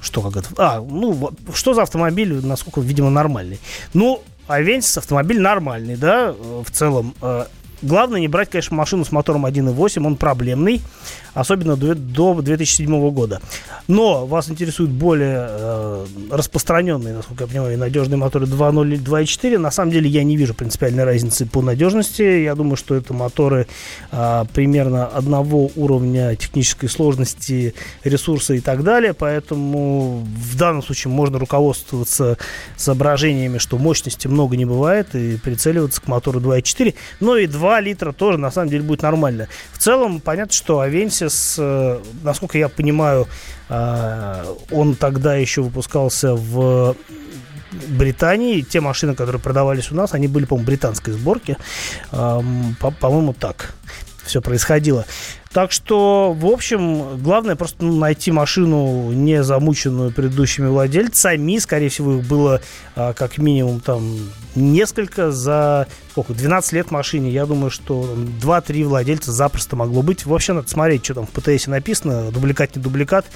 что 0.00 0.22
как 0.22 0.36
это? 0.36 0.48
А, 0.56 0.80
ну, 0.80 1.30
что 1.52 1.74
за 1.74 1.82
автомобиль, 1.82 2.44
насколько, 2.44 2.80
видимо, 2.80 3.10
нормальный. 3.10 3.60
Ну, 3.92 4.22
Авенсис 4.46 4.96
автомобиль 4.96 5.40
нормальный, 5.40 5.96
да, 5.96 6.32
в 6.32 6.70
целом. 6.70 7.14
Главное 7.82 8.20
не 8.20 8.28
брать, 8.28 8.50
конечно, 8.50 8.76
машину 8.76 9.04
с 9.04 9.12
мотором 9.12 9.46
1.8, 9.46 10.06
он 10.06 10.16
проблемный 10.16 10.80
особенно 11.34 11.76
до, 11.76 11.94
до 11.94 12.40
2007 12.40 13.10
года. 13.10 13.40
Но 13.88 14.26
вас 14.26 14.50
интересуют 14.50 14.90
более 14.90 15.46
э, 15.48 16.06
распространенные, 16.30 17.14
насколько 17.14 17.44
я 17.44 17.48
понимаю, 17.48 17.78
надежные 17.78 18.16
моторы 18.16 18.46
2.0 18.46 18.94
и 18.94 18.98
2.4. 18.98 19.58
На 19.58 19.70
самом 19.70 19.92
деле 19.92 20.08
я 20.08 20.24
не 20.24 20.36
вижу 20.36 20.54
принципиальной 20.54 21.04
разницы 21.04 21.46
по 21.46 21.62
надежности. 21.62 22.22
Я 22.22 22.54
думаю, 22.54 22.76
что 22.76 22.94
это 22.94 23.14
моторы 23.14 23.66
э, 24.10 24.44
примерно 24.52 25.06
одного 25.06 25.70
уровня 25.76 26.34
технической 26.36 26.88
сложности, 26.88 27.74
ресурса 28.04 28.54
и 28.54 28.60
так 28.60 28.82
далее. 28.82 29.14
Поэтому 29.14 30.24
в 30.24 30.56
данном 30.56 30.82
случае 30.82 31.12
можно 31.12 31.38
руководствоваться 31.38 32.38
соображениями, 32.76 33.58
что 33.58 33.78
мощности 33.78 34.26
много 34.26 34.56
не 34.56 34.64
бывает, 34.64 35.14
и 35.14 35.36
прицеливаться 35.36 36.00
к 36.00 36.08
мотору 36.08 36.40
2.4. 36.40 36.94
Но 37.20 37.36
и 37.36 37.46
2 37.46 37.69
литра 37.78 38.10
тоже 38.12 38.38
на 38.38 38.50
самом 38.50 38.70
деле 38.70 38.82
будет 38.82 39.02
нормально. 39.02 39.46
В 39.72 39.78
целом, 39.78 40.20
понятно, 40.20 40.52
что 40.52 40.80
Авенси 40.80 41.20
Genesis, 41.20 41.56
э, 41.58 42.00
насколько 42.22 42.58
я 42.58 42.68
понимаю, 42.68 43.28
э, 43.68 44.54
он 44.70 44.94
тогда 44.94 45.36
еще 45.36 45.62
выпускался 45.62 46.34
в 46.34 46.96
Британии. 47.88 48.62
Те 48.62 48.80
машины, 48.80 49.14
которые 49.14 49.40
продавались 49.40 49.92
у 49.92 49.94
нас, 49.94 50.14
они 50.14 50.28
были, 50.28 50.44
по-моему, 50.44 50.66
британской 50.66 51.12
сборки. 51.12 51.56
По-моему, 52.10 53.32
так 53.32 53.74
все 54.24 54.40
происходило. 54.40 55.04
Так 55.52 55.72
что, 55.72 56.32
в 56.32 56.46
общем, 56.46 57.20
главное 57.20 57.56
просто 57.56 57.84
найти 57.84 58.30
машину, 58.30 59.10
не 59.10 59.42
замученную 59.42 60.12
предыдущими 60.12 60.68
владельцами. 60.68 61.58
Скорее 61.58 61.88
всего, 61.88 62.18
их 62.18 62.28
было 62.28 62.60
а, 62.94 63.14
как 63.14 63.36
минимум 63.38 63.80
там 63.80 64.16
несколько 64.54 65.32
за 65.32 65.88
сколько, 66.10 66.34
12 66.34 66.72
лет 66.72 66.90
машине. 66.90 67.30
Я 67.30 67.46
думаю, 67.46 67.70
что 67.70 68.16
2-3 68.42 68.84
владельца 68.84 69.32
запросто 69.32 69.74
могло 69.74 70.02
быть. 70.02 70.26
Вообще 70.26 70.52
надо 70.52 70.68
смотреть, 70.68 71.04
что 71.04 71.14
там 71.14 71.26
в 71.26 71.30
ПТС 71.30 71.66
написано, 71.66 72.30
дубликат, 72.30 72.76
не 72.76 72.82
дубликат. 72.82 73.26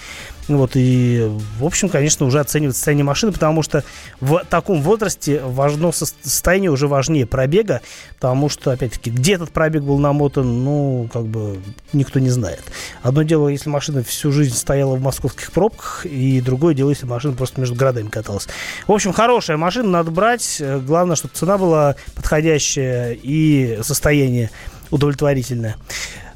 Вот, 0.49 0.73
и, 0.75 1.31
в 1.59 1.65
общем, 1.65 1.89
конечно, 1.89 2.27
уже 2.27 2.39
оценивать 2.39 2.77
состояние 2.77 3.05
машины, 3.05 3.33
потому 3.33 3.63
что 3.63 3.83
в 4.21 4.45
таком 4.51 4.83
возрасте 4.83 5.41
важно 5.43 5.91
состояние 5.93 6.71
уже 6.71 6.87
важнее 6.87 7.27
пробега, 7.27 7.81
потому 8.15 8.51
что, 8.51 8.71
опять-таки, 8.71 9.11
где 9.11 9.35
этот 9.35 9.51
пробег 9.51 9.83
был 9.85 9.99
намотан, 9.99 10.65
ну, 10.65 11.09
как 11.13 11.25
бы, 11.25 11.61
никто 11.95 12.21
не 12.21 12.29
знает. 12.29 12.63
Одно 13.03 13.23
дело, 13.23 13.49
если 13.49 13.71
машина 13.71 14.03
всю 14.03 14.33
жизнь 14.33 14.55
стояла 14.55 14.97
в 14.97 15.01
московских 15.01 15.51
пробках, 15.51 16.05
и 16.05 16.43
другое 16.43 16.75
дело, 16.75 16.91
если 16.91 17.07
машина 17.07 17.35
просто 17.35 17.61
между 17.61 17.75
городами 17.75 18.09
каталась. 18.09 18.47
В 18.87 18.93
общем, 18.93 19.13
хорошая 19.13 19.57
машина, 19.57 19.89
надо 19.89 20.11
брать. 20.11 20.61
Главное, 20.87 21.17
чтобы 21.17 21.35
цена 21.35 21.57
была 21.57 21.97
подходящая 22.15 23.17
и 23.21 23.79
состояние 23.83 24.51
удовлетворительное. 24.91 25.77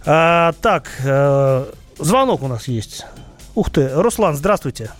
А, 0.04 0.52
так, 0.62 0.90
э, 1.04 1.66
звонок 1.98 2.42
у 2.42 2.48
нас 2.48 2.68
есть. 2.68 3.04
Ух 3.58 3.70
ты, 3.70 3.90
Руслан, 3.92 4.36
здравствуйте. 4.36 4.92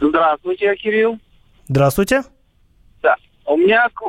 Здравствуйте, 0.00 0.74
Кирилл. 0.74 1.20
Здравствуйте. 1.68 2.24
Да, 3.00 3.14
у 3.46 3.56
меня 3.56 3.88
к, 3.94 4.02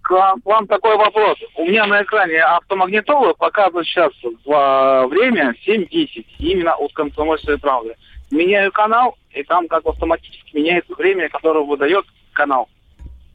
к 0.00 0.36
вам 0.46 0.66
такой 0.66 0.96
вопрос. 0.96 1.36
У 1.56 1.66
меня 1.66 1.84
на 1.84 2.02
экране 2.04 2.42
автомагнитолы 2.42 3.34
показывают 3.34 3.86
сейчас 3.86 4.14
время 4.22 5.54
7.10, 5.66 6.24
именно 6.38 6.74
от 6.74 6.90
комсомольской 6.94 7.58
правды. 7.58 7.96
Меняю 8.30 8.72
канал, 8.72 9.18
и 9.32 9.42
там 9.42 9.68
как 9.68 9.84
автоматически 9.84 10.56
меняется 10.56 10.94
время, 10.94 11.28
которое 11.28 11.66
выдает 11.66 12.06
канал. 12.32 12.70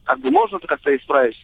Как 0.02 0.18
бы 0.18 0.32
можно 0.32 0.56
это 0.56 0.66
как-то 0.66 0.96
исправить? 0.96 1.36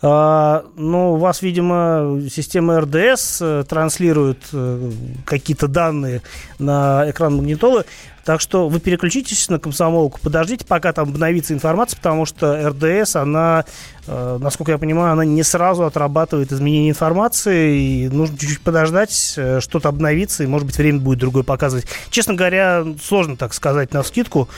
А, 0.00 0.64
ну, 0.76 1.14
у 1.14 1.16
вас, 1.16 1.42
видимо, 1.42 2.20
система 2.30 2.80
РДС 2.80 3.38
э, 3.40 3.64
транслирует 3.68 4.38
э, 4.52 4.92
какие-то 5.24 5.66
данные 5.66 6.22
на 6.58 7.04
экран 7.10 7.36
магнитолы. 7.36 7.84
Так 8.24 8.42
что 8.42 8.68
вы 8.68 8.78
переключитесь 8.78 9.48
на 9.48 9.58
комсомолку, 9.58 10.20
подождите, 10.22 10.66
пока 10.66 10.92
там 10.92 11.08
обновится 11.08 11.54
информация, 11.54 11.96
потому 11.96 12.26
что 12.26 12.68
РДС, 12.68 13.16
она, 13.16 13.64
э, 14.06 14.38
насколько 14.38 14.70
я 14.70 14.78
понимаю, 14.78 15.14
она 15.14 15.24
не 15.24 15.42
сразу 15.42 15.84
отрабатывает 15.84 16.52
изменение 16.52 16.90
информации, 16.90 17.78
и 17.78 18.08
нужно 18.10 18.36
чуть-чуть 18.36 18.60
подождать, 18.60 19.12
что-то 19.60 19.88
обновится, 19.88 20.44
и, 20.44 20.46
может 20.46 20.66
быть, 20.66 20.76
время 20.76 21.00
будет 21.00 21.20
другое 21.20 21.42
показывать. 21.42 21.86
Честно 22.10 22.34
говоря, 22.34 22.84
сложно 23.02 23.36
так 23.36 23.54
сказать 23.54 23.94
на 23.94 24.02
скидку, 24.02 24.48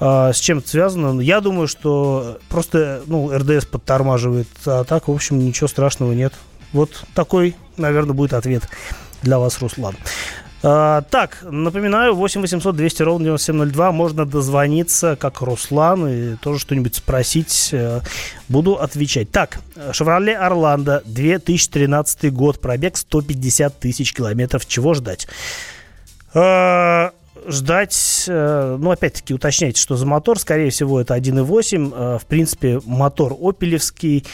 э, 0.00 0.32
с 0.34 0.38
чем 0.40 0.58
это 0.58 0.68
связано. 0.68 1.20
Я 1.20 1.40
думаю, 1.40 1.68
что 1.68 2.38
просто, 2.48 3.02
ну, 3.06 3.30
РДС 3.32 3.64
подтормаживает, 3.64 4.48
а 4.66 4.82
так, 4.90 5.06
в 5.06 5.12
общем, 5.12 5.38
ничего 5.38 5.68
страшного 5.68 6.12
нет. 6.14 6.32
Вот 6.72 7.04
такой, 7.14 7.54
наверное, 7.76 8.12
будет 8.12 8.32
ответ 8.32 8.64
для 9.22 9.38
вас, 9.38 9.60
Руслан. 9.60 9.94
А, 10.64 11.02
так, 11.02 11.38
напоминаю, 11.42 12.16
8 12.16 12.40
800 12.40 12.74
200 12.74 13.02
ровно 13.04 13.24
9702. 13.26 13.92
Можно 13.92 14.26
дозвониться, 14.26 15.14
как 15.14 15.42
Руслан, 15.42 16.08
и 16.08 16.36
тоже 16.38 16.58
что-нибудь 16.58 16.96
спросить. 16.96 17.68
Э, 17.70 18.00
буду 18.48 18.80
отвечать. 18.80 19.30
Так, 19.30 19.60
Chevrolet 19.76 20.34
Орландо, 20.34 21.04
2013 21.04 22.32
год, 22.32 22.60
пробег 22.60 22.96
150 22.96 23.78
тысяч 23.78 24.12
километров. 24.12 24.66
Чего 24.66 24.94
ждать? 24.94 25.28
А, 26.34 27.12
ждать, 27.46 28.24
э, 28.28 28.76
ну, 28.78 28.90
опять-таки, 28.90 29.34
уточняйте, 29.34 29.80
что 29.80 29.96
за 29.96 30.06
мотор. 30.06 30.38
Скорее 30.38 30.70
всего, 30.70 31.00
это 31.00 31.14
1.8. 31.14 31.92
Э, 31.94 32.18
в 32.18 32.26
принципе, 32.26 32.80
мотор 32.84 33.36
опелевский. 33.40 34.24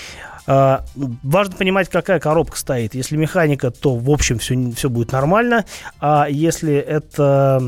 А, 0.47 0.85
важно 1.23 1.57
понимать, 1.57 1.89
какая 1.89 2.21
коробка 2.21 2.57
стоит. 2.57 2.95
Если 2.95 3.17
механика, 3.17 3.71
то, 3.71 3.97
в 3.97 4.11
общем, 4.11 4.39
все, 4.39 4.73
все 4.73 4.89
будет 4.89 5.13
нормально. 5.13 5.65
А 6.01 6.27
если 6.29 6.75
это 6.75 7.63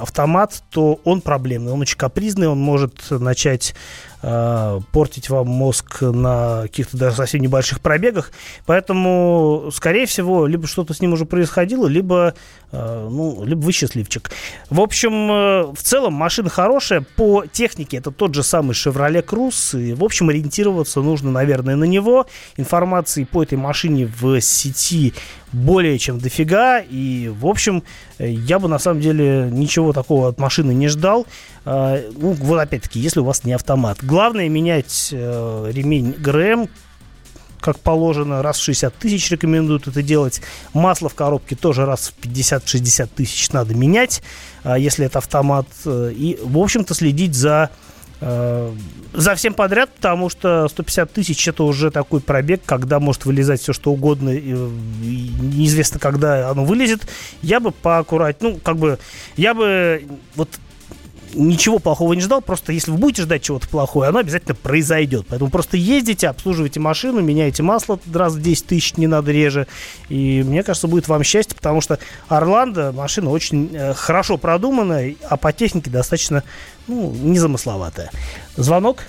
автомат, 0.00 0.62
то 0.70 1.00
он 1.04 1.20
проблемный. 1.20 1.72
Он 1.72 1.80
очень 1.80 1.98
капризный, 1.98 2.48
он 2.48 2.58
может 2.60 3.10
начать 3.10 3.74
э, 4.24 4.80
портить 4.90 5.28
вам 5.28 5.48
мозг 5.48 6.00
на 6.00 6.62
каких-то 6.62 6.96
даже 6.96 7.16
совсем 7.16 7.42
небольших 7.42 7.80
пробегах. 7.80 8.32
Поэтому, 8.64 9.70
скорее 9.72 10.06
всего, 10.06 10.46
либо 10.46 10.66
что-то 10.66 10.94
с 10.94 11.00
ним 11.00 11.12
уже 11.12 11.26
происходило, 11.26 11.86
либо, 11.86 12.34
э, 12.72 13.08
ну, 13.10 13.44
либо 13.44 13.60
вы 13.60 13.72
счастливчик. 13.72 14.30
В 14.70 14.80
общем, 14.80 15.30
э, 15.30 15.72
в 15.72 15.82
целом 15.82 16.14
машина 16.14 16.48
хорошая. 16.48 17.04
По 17.16 17.44
технике 17.46 17.98
это 17.98 18.10
тот 18.10 18.34
же 18.34 18.42
самый 18.42 18.72
Chevrolet 18.72 19.24
Cruze. 19.24 19.82
И, 19.82 19.92
в 19.92 20.02
общем, 20.02 20.30
ориентироваться 20.30 21.02
нужно, 21.02 21.30
наверное, 21.30 21.76
на 21.76 21.84
него. 21.84 22.26
Информации 22.56 23.24
по 23.24 23.42
этой 23.42 23.58
машине 23.58 24.10
в 24.20 24.40
сети 24.40 25.12
более 25.54 25.98
чем 25.98 26.18
дофига. 26.18 26.80
И, 26.80 27.28
в 27.28 27.46
общем, 27.46 27.82
я 28.18 28.58
бы 28.58 28.68
на 28.68 28.78
самом 28.78 29.00
деле 29.00 29.48
ничего 29.50 29.92
такого 29.92 30.28
от 30.28 30.38
машины 30.38 30.74
не 30.74 30.88
ждал. 30.88 31.26
А, 31.64 32.00
ну, 32.16 32.32
вот 32.32 32.58
опять-таки, 32.58 33.00
если 33.00 33.20
у 33.20 33.24
вас 33.24 33.44
не 33.44 33.52
автомат. 33.52 33.98
Главное 34.02 34.48
менять 34.48 35.10
э, 35.12 35.70
ремень 35.72 36.14
ГРМ, 36.18 36.68
как 37.60 37.78
положено, 37.78 38.42
раз 38.42 38.58
в 38.58 38.64
60 38.64 38.94
тысяч 38.94 39.30
рекомендуют 39.30 39.86
это 39.86 40.02
делать. 40.02 40.42
Масло 40.74 41.08
в 41.08 41.14
коробке 41.14 41.56
тоже 41.56 41.86
раз 41.86 42.12
в 42.12 42.26
50-60 42.26 43.08
тысяч 43.14 43.50
надо 43.52 43.74
менять, 43.74 44.22
а, 44.64 44.78
если 44.78 45.06
это 45.06 45.18
автомат. 45.18 45.66
И, 45.86 46.38
в 46.42 46.58
общем-то, 46.58 46.94
следить 46.94 47.34
за 47.34 47.70
Э, 47.70 47.93
за 48.20 49.34
всем 49.34 49.54
подряд, 49.54 49.90
потому 49.94 50.28
что 50.28 50.68
150 50.68 51.12
тысяч 51.12 51.46
это 51.46 51.64
уже 51.64 51.90
такой 51.90 52.20
пробег, 52.20 52.62
когда 52.64 53.00
может 53.00 53.24
вылезать 53.26 53.60
все 53.60 53.72
что 53.72 53.92
угодно, 53.92 54.30
и, 54.30 54.52
неизвестно, 54.52 56.00
когда 56.00 56.50
оно 56.50 56.64
вылезет. 56.64 57.06
Я 57.42 57.60
бы 57.60 57.70
поаккуратнее, 57.70 58.54
ну, 58.54 58.60
как 58.60 58.76
бы, 58.76 58.98
я 59.36 59.54
бы 59.54 60.04
вот 60.36 60.48
ничего 61.34 61.78
плохого 61.78 62.12
не 62.14 62.20
ждал, 62.20 62.40
просто 62.40 62.72
если 62.72 62.90
вы 62.90 62.98
будете 62.98 63.22
ждать 63.22 63.42
чего-то 63.42 63.68
плохого, 63.68 64.08
оно 64.08 64.20
обязательно 64.20 64.54
произойдет. 64.54 65.26
Поэтому 65.28 65.50
просто 65.50 65.76
ездите, 65.76 66.28
обслуживайте 66.28 66.80
машину, 66.80 67.20
меняйте 67.20 67.62
масло 67.62 67.98
раз 68.12 68.34
в 68.34 68.42
10 68.42 68.66
тысяч, 68.66 68.96
не 68.96 69.06
надо 69.06 69.32
реже. 69.32 69.66
И 70.08 70.42
мне 70.44 70.62
кажется, 70.62 70.88
будет 70.88 71.08
вам 71.08 71.22
счастье, 71.22 71.56
потому 71.56 71.80
что 71.80 71.98
Орландо 72.28 72.92
машина 72.92 73.30
очень 73.30 73.70
э, 73.72 73.94
хорошо 73.94 74.38
продуманная, 74.38 75.16
а 75.28 75.36
по 75.36 75.52
технике 75.52 75.90
достаточно 75.90 76.42
ну, 76.86 77.12
незамысловатая. 77.12 78.10
Звонок. 78.56 79.04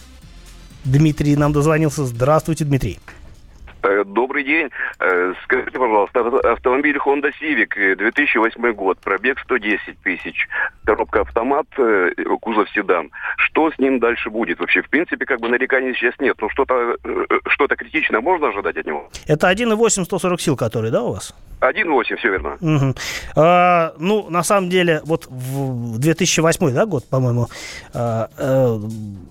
Дмитрий 0.84 1.36
нам 1.36 1.52
дозвонился. 1.52 2.06
Здравствуйте, 2.06 2.64
Дмитрий. 2.64 3.00
Э, 3.86 4.04
добрый 4.04 4.44
день. 4.44 4.70
Э, 5.00 5.34
скажите, 5.44 5.78
пожалуйста, 5.78 6.22
автомобиль 6.52 6.98
Honda 6.98 7.32
Civic 7.40 7.96
2008 7.96 8.74
год, 8.74 8.98
пробег 9.00 9.40
110 9.40 10.00
тысяч, 10.04 10.48
коробка 10.86 11.22
автомат, 11.22 11.68
э, 11.78 12.12
кузов 12.42 12.70
седан. 12.72 13.12
Что 13.38 13.72
с 13.72 13.78
ним 13.78 14.00
дальше 14.00 14.30
будет? 14.30 14.60
Вообще, 14.60 14.82
в 14.82 14.90
принципе, 14.90 15.26
как 15.26 15.40
бы 15.40 15.50
нареканий 15.50 15.94
сейчас 15.94 16.16
нет. 16.20 16.36
Ну, 16.42 16.50
что-то 16.50 16.98
что 17.48 17.68
критичное 17.68 18.22
можно 18.22 18.48
ожидать 18.48 18.78
от 18.78 18.86
него? 18.86 19.10
Это 19.28 19.52
1.8 19.52 20.06
140 20.06 20.42
сил, 20.42 20.58
который, 20.58 20.92
да, 20.92 21.04
у 21.04 21.14
вас? 21.14 21.36
1.8, 21.60 22.16
все 22.18 22.30
верно. 22.30 22.58
Угу. 22.62 22.96
А, 23.36 23.94
ну, 23.98 24.30
на 24.30 24.44
самом 24.44 24.70
деле, 24.70 25.02
вот 25.06 25.28
в 25.28 26.00
2008 26.00 26.72
да, 26.74 26.86
год, 26.86 27.06
по-моему, 27.10 27.48
а, 27.94 28.30
а, 28.38 28.80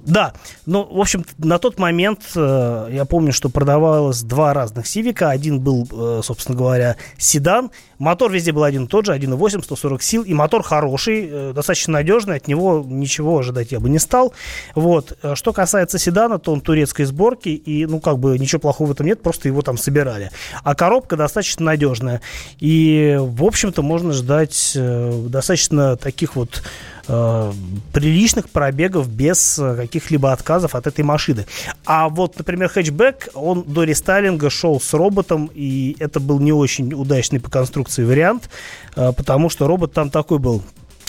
да, 0.06 0.32
ну, 0.66 0.84
в 0.84 1.00
общем, 1.00 1.24
на 1.38 1.58
тот 1.58 1.78
момент 1.78 2.20
я 2.34 3.04
помню, 3.08 3.32
что 3.32 3.48
продавалось 3.48 4.22
два 4.22 4.43
разных 4.52 4.86
Сивика. 4.86 5.30
Один 5.30 5.60
был, 5.60 5.88
а, 5.92 6.20
собственно 6.22 6.58
говоря, 6.58 6.96
седан. 7.16 7.70
Мотор 7.98 8.32
везде 8.32 8.52
был 8.52 8.64
один 8.64 8.84
и 8.84 8.86
тот 8.88 9.06
же, 9.06 9.12
1.8, 9.14 9.62
140 9.62 10.02
сил. 10.02 10.22
И 10.24 10.34
мотор 10.34 10.62
хороший, 10.62 11.28
а, 11.30 11.52
достаточно 11.52 11.94
надежный, 11.94 12.36
от 12.36 12.48
него 12.48 12.84
ничего 12.86 13.38
ожидать 13.38 13.72
я 13.72 13.80
бы 13.80 13.88
не 13.88 13.98
стал. 13.98 14.34
Вот. 14.74 15.16
Что 15.34 15.52
касается 15.52 15.98
седана, 15.98 16.38
то 16.38 16.52
он 16.52 16.60
турецкой 16.60 17.04
сборки, 17.04 17.48
и, 17.48 17.86
ну, 17.86 18.00
как 18.00 18.18
бы 18.18 18.38
ничего 18.38 18.60
плохого 18.60 18.88
в 18.88 18.92
этом 18.92 19.06
нет, 19.06 19.22
просто 19.22 19.48
его 19.48 19.62
там 19.62 19.78
собирали. 19.78 20.30
А 20.62 20.74
коробка 20.74 21.16
достаточно 21.16 21.64
надежная. 21.64 22.20
И, 22.58 23.16
в 23.18 23.44
общем-то, 23.44 23.82
можно 23.82 24.12
ждать 24.12 24.72
э, 24.74 25.26
достаточно 25.28 25.96
таких 25.96 26.36
вот 26.36 26.62
э, 27.08 27.52
приличных 27.92 28.50
пробегов 28.50 29.08
без 29.08 29.58
э, 29.58 29.76
каких-либо 29.76 30.32
отказов 30.32 30.74
от 30.74 30.86
этой 30.86 31.04
машины. 31.04 31.46
А 31.84 32.08
вот, 32.08 32.38
например, 32.38 32.68
хэтчбэк, 32.68 33.30
он 33.34 33.62
до 33.62 33.84
рестайлинга 33.84 34.50
шел 34.50 34.80
с 34.80 34.92
роботом, 34.94 35.50
и 35.54 35.96
это 35.98 36.20
был 36.20 36.40
не 36.40 36.52
очень 36.52 36.92
удачный 36.94 37.40
по 37.40 37.50
конструкции 37.50 38.04
вариант, 38.04 38.48
потому 38.94 39.48
что 39.48 39.66
робот 39.66 39.92
там 39.92 40.10
такой 40.10 40.38
был 40.38 40.62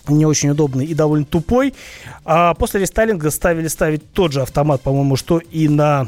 не 0.08 0.26
очень 0.26 0.50
удобный 0.50 0.86
и 0.86 0.94
довольно 0.94 1.26
тупой. 1.26 1.74
А 2.24 2.54
после 2.54 2.82
рестайлинга 2.82 3.32
ставили 3.32 3.68
ставить 3.68 4.12
тот 4.12 4.32
же 4.32 4.42
автомат, 4.42 4.82
по-моему, 4.82 5.16
что 5.16 5.40
и 5.40 5.68
на 5.68 6.08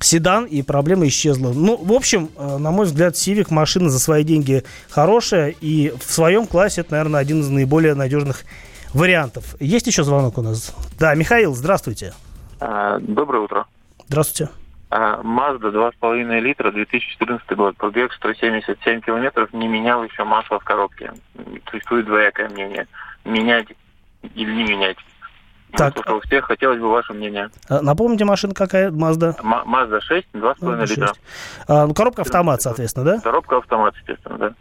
седан, 0.00 0.44
и 0.44 0.62
проблема 0.62 1.06
исчезла. 1.08 1.52
Ну, 1.52 1.76
в 1.76 1.92
общем, 1.92 2.30
э, 2.36 2.58
на 2.58 2.70
мой 2.70 2.86
взгляд, 2.86 3.14
Civic 3.14 3.46
машина 3.50 3.90
за 3.90 3.98
свои 3.98 4.22
деньги 4.24 4.62
хорошая, 4.88 5.54
и 5.60 5.92
в 5.98 6.12
своем 6.12 6.46
классе 6.46 6.82
это, 6.82 6.92
наверное, 6.92 7.20
один 7.20 7.40
из 7.40 7.48
наиболее 7.48 7.94
надежных 7.94 8.44
вариантов. 8.94 9.56
Есть 9.60 9.86
еще 9.86 10.04
звонок 10.04 10.38
у 10.38 10.42
нас? 10.42 10.74
Да, 10.98 11.14
Михаил, 11.14 11.54
здравствуйте. 11.54 12.14
А, 12.60 12.98
доброе 13.00 13.42
утро. 13.42 13.66
Здравствуйте. 14.08 14.52
А, 14.90 15.20
Mazda 15.22 15.70
2,5 16.00 16.40
литра, 16.40 16.72
2014 16.72 17.50
год, 17.56 17.76
пробег 17.76 18.12
177 18.14 19.00
километров, 19.02 19.52
не 19.52 19.68
менял 19.68 20.02
еще 20.02 20.24
масло 20.24 20.58
в 20.58 20.64
коробке. 20.64 21.12
Существует 21.70 22.06
двоякое 22.06 22.48
мнение. 22.48 22.86
Менять 23.24 23.68
или 24.34 24.54
не 24.54 24.64
менять. 24.64 24.96
Так. 25.76 25.96
Выслушал 25.96 26.20
всех, 26.22 26.46
хотелось 26.46 26.80
бы 26.80 26.90
ваше 26.90 27.12
мнение. 27.12 27.50
А, 27.68 27.82
Напомните, 27.82 28.24
машина 28.24 28.54
какая? 28.54 28.90
Mazda? 28.90 29.34
Ма- 29.42 29.64
Mazda 29.66 30.00
6, 30.00 30.26
2,5 30.32 30.54
Mazda 30.60 30.86
литра. 30.86 31.06
6. 31.08 31.20
А, 31.66 31.86
ну, 31.86 31.94
коробка 31.94 32.22
автомат, 32.22 32.62
соответственно, 32.62 33.04
да? 33.04 33.20
Коробка 33.20 33.58
автомат, 33.58 33.94
естественно, 33.96 34.38
да. 34.38 34.54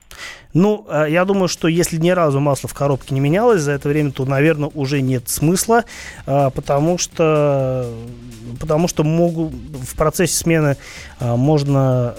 Ну, 0.54 0.86
а, 0.90 1.06
я 1.06 1.24
думаю, 1.24 1.48
что 1.48 1.68
если 1.70 1.98
ни 1.98 2.10
разу 2.10 2.40
масло 2.42 2.68
в 2.68 2.74
коробке 2.74 3.14
не 3.14 3.22
менялось 3.22 3.62
за 3.62 3.72
это 3.72 3.88
время, 3.88 4.12
то, 4.12 4.26
наверное, 4.26 4.70
уже 4.74 5.02
нет 5.02 5.30
смысла, 5.30 5.86
а, 6.26 6.50
потому 6.50 6.98
что 6.98 7.90
потому 8.60 8.88
что 8.88 9.04
могу 9.04 9.50
в 9.50 9.96
процессе 9.96 10.36
смены 10.36 10.78
можно 11.20 12.16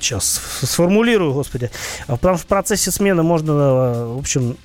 сейчас 0.00 0.40
сформулирую, 0.62 1.32
господи, 1.32 1.70
потому 2.06 2.36
что 2.36 2.44
в 2.44 2.48
процессе 2.48 2.90
смены 2.90 3.22
можно, 3.22 3.52
в 4.14 4.18
общем, 4.18 4.56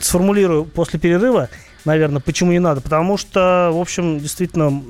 сформулирую 0.00 0.64
после 0.64 0.98
перерыва, 0.98 1.48
наверное, 1.84 2.20
почему 2.20 2.52
не 2.52 2.58
надо. 2.58 2.80
Потому 2.80 3.16
что, 3.16 3.70
в 3.72 3.80
общем, 3.80 4.18
действительно 4.18 4.82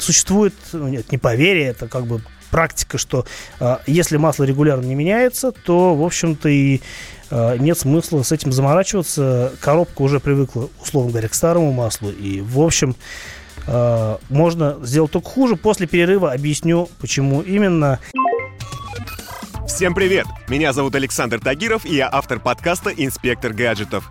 существует, 0.00 0.54
ну, 0.72 0.88
нет, 0.88 1.10
не 1.12 1.18
поверие, 1.18 1.68
это 1.68 1.88
как 1.88 2.06
бы 2.06 2.20
практика, 2.50 2.98
что 2.98 3.24
э, 3.58 3.78
если 3.86 4.18
масло 4.18 4.44
регулярно 4.44 4.84
не 4.84 4.94
меняется, 4.94 5.52
то, 5.52 5.94
в 5.96 6.04
общем-то, 6.04 6.48
и 6.48 6.80
э, 7.30 7.56
нет 7.58 7.78
смысла 7.78 8.22
с 8.22 8.30
этим 8.30 8.52
заморачиваться. 8.52 9.52
Коробка 9.60 10.02
уже 10.02 10.20
привыкла, 10.20 10.68
условно 10.80 11.10
говоря, 11.10 11.28
к 11.28 11.34
старому 11.34 11.72
маслу. 11.72 12.10
И, 12.10 12.40
в 12.40 12.60
общем, 12.60 12.94
э, 13.66 14.16
можно 14.28 14.78
сделать 14.82 15.10
только 15.10 15.28
хуже. 15.28 15.56
После 15.56 15.86
перерыва 15.86 16.32
объясню, 16.32 16.88
почему 17.00 17.40
именно. 17.40 17.98
Всем 19.66 19.94
привет! 19.94 20.26
Меня 20.48 20.74
зовут 20.74 20.94
Александр 20.94 21.40
Тагиров, 21.40 21.86
и 21.86 21.96
я 21.96 22.08
автор 22.12 22.38
подкаста 22.38 22.90
«Инспектор 22.90 23.54
гаджетов». 23.54 24.10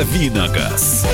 Давиногаз. 0.00 1.04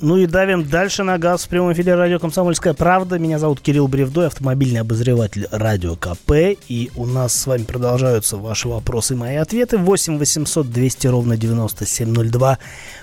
Ну 0.00 0.16
и 0.16 0.26
давим 0.26 0.66
дальше 0.66 1.04
на 1.04 1.16
газ 1.18 1.44
в 1.44 1.48
прямом 1.48 1.74
эфире 1.74 1.94
радио 1.94 2.18
«Комсомольская 2.18 2.72
правда». 2.72 3.18
Меня 3.18 3.38
зовут 3.38 3.60
Кирилл 3.60 3.86
Бревдой, 3.86 4.28
автомобильный 4.28 4.80
обозреватель 4.80 5.46
радио 5.52 5.94
КП. 5.94 6.58
И 6.68 6.90
у 6.96 7.04
нас 7.06 7.34
с 7.34 7.46
вами 7.46 7.64
продолжаются 7.64 8.38
ваши 8.38 8.66
вопросы 8.66 9.12
и 9.12 9.16
мои 9.16 9.36
ответы. 9.36 9.76
8 9.76 10.18
800 10.18 10.70
200 10.70 11.06
ровно 11.06 11.36
9702. 11.36 12.58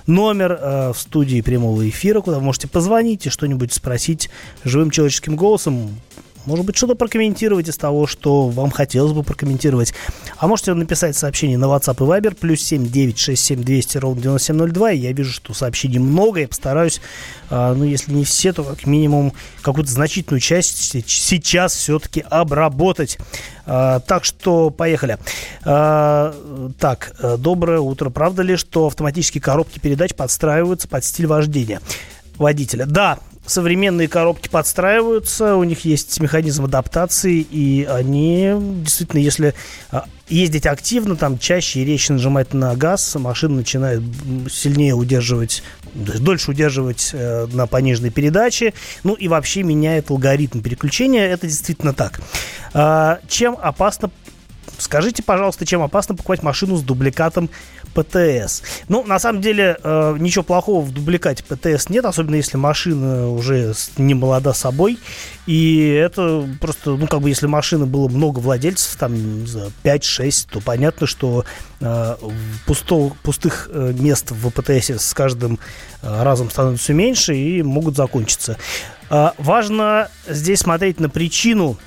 Номер 0.08 0.60
э, 0.60 0.92
в 0.94 1.00
студии 1.00 1.40
прямого 1.40 1.88
эфира, 1.88 2.20
куда 2.20 2.40
вы 2.40 2.46
можете 2.46 2.68
позвонить 2.68 3.28
и 3.28 3.30
что-нибудь 3.30 3.72
спросить 3.72 4.30
живым 4.64 4.90
человеческим 4.90 5.36
голосом. 5.36 5.92
Может 6.46 6.66
быть, 6.66 6.78
что-то 6.78 6.96
прокомментировать 6.96 7.68
из 7.68 7.78
того, 7.78 8.08
что 8.08 8.48
вам 8.48 8.72
хотелось 8.72 9.14
бы 9.14 9.24
прокомментировать. 9.24 9.94
А 10.38 10.48
можете 10.48 10.74
написать 10.74 11.16
сообщение 11.16 11.58
на 11.58 11.66
WhatsApp 11.66 11.98
и 11.98 12.08
Viber, 12.08 12.36
плюс 12.36 12.62
7 12.62 12.88
967 12.88 13.64
200 13.64 13.98
ровно 13.98 14.22
9702. 14.22 14.92
И 14.92 14.98
я 14.98 15.12
вижу, 15.12 15.32
что 15.32 15.54
сообщений 15.54 16.00
много, 16.00 16.42
я 16.42 16.48
постараюсь, 16.48 17.02
а, 17.50 17.74
ну, 17.74 17.84
если 17.84 18.14
не 18.14 18.24
все, 18.24 18.54
то 18.54 18.64
как 18.64 18.86
минимум 18.86 19.34
какую-то 19.62 19.92
значительную 19.92 20.40
часть 20.40 20.78
сейчас 21.08 21.74
все-таки 21.76 22.24
обработать. 22.30 23.18
А, 23.66 24.00
так 24.00 24.26
что 24.26 24.70
поехали. 24.70 25.18
А, 25.64 26.34
так, 26.80 27.14
э, 27.20 27.38
доброе 27.38 27.80
утро. 27.80 28.10
Правда 28.10 28.42
ли, 28.42 28.56
что 28.56 28.88
автоматические 28.88 29.42
коробки 29.42 29.80
передач 29.80 30.16
подстраиваются 30.16 30.88
под 30.88 31.06
стиль 31.06 31.28
вождения 31.28 31.82
водителя? 32.38 32.86
Да, 32.86 33.20
современные 33.50 34.08
коробки 34.08 34.48
подстраиваются, 34.48 35.56
у 35.56 35.64
них 35.64 35.86
есть 35.86 36.20
механизм 36.20 36.66
адаптации, 36.66 37.40
и 37.40 37.84
они 37.90 38.54
действительно, 38.84 39.20
если 39.20 39.54
а, 39.92 40.06
ездить 40.28 40.66
активно, 40.66 41.16
там 41.16 41.38
чаще 41.38 41.82
и 41.82 41.86
резче 41.86 42.14
нажимать 42.14 42.54
на 42.54 42.76
газ, 42.76 43.16
машина 43.16 43.56
начинает 43.56 44.02
сильнее 44.50 44.94
удерживать, 44.94 45.64
дольше 45.94 46.52
удерживать 46.52 47.10
э, 47.14 47.48
на 47.52 47.68
пониженной 47.68 48.12
передаче, 48.12 48.74
ну 49.04 49.14
и 49.14 49.28
вообще 49.28 49.64
меняет 49.64 50.12
алгоритм 50.12 50.62
переключения, 50.62 51.28
это 51.28 51.48
действительно 51.48 51.94
так. 51.94 52.22
А, 52.74 53.20
чем 53.28 53.58
опасно 53.62 54.12
Скажите, 54.80 55.22
пожалуйста, 55.22 55.66
чем 55.66 55.82
опасно 55.82 56.16
покупать 56.16 56.42
машину 56.42 56.78
с 56.78 56.82
дубликатом 56.82 57.50
ПТС? 57.94 58.62
Ну, 58.88 59.04
на 59.04 59.20
самом 59.20 59.42
деле, 59.42 59.78
э, 59.84 60.16
ничего 60.20 60.44
плохого 60.44 60.82
в 60.82 60.92
дубликате 60.92 61.44
ПТС 61.44 61.90
нет, 61.90 62.06
особенно 62.06 62.36
если 62.36 62.58
машина 62.58 63.30
уже 63.30 63.74
не 63.98 64.14
молода 64.14 64.54
собой. 64.54 65.00
И 65.46 65.88
это 65.88 66.48
просто, 66.62 66.92
ну, 66.92 67.08
как 67.08 67.22
бы, 67.22 67.30
если 67.30 67.48
машины 67.48 67.86
было 67.86 68.08
много 68.08 68.40
владельцев, 68.40 68.96
там, 68.98 69.14
5-6, 69.84 70.48
то 70.52 70.62
понятно, 70.62 71.08
что 71.08 71.46
э, 71.80 72.16
пусто, 72.66 73.12
пустых 73.24 73.70
э, 73.72 73.94
мест 73.98 74.32
в 74.32 74.50
ПТС 74.52 74.90
с 74.90 75.14
каждым 75.14 75.60
э, 76.02 76.24
разом 76.24 76.50
становится 76.50 76.84
все 76.84 76.94
меньше 76.94 77.36
и 77.36 77.64
могут 77.64 77.96
закончиться. 77.96 78.58
Э, 79.10 79.32
важно 79.38 80.10
здесь 80.28 80.60
смотреть 80.60 81.00
на 81.00 81.10
причину 81.10 81.78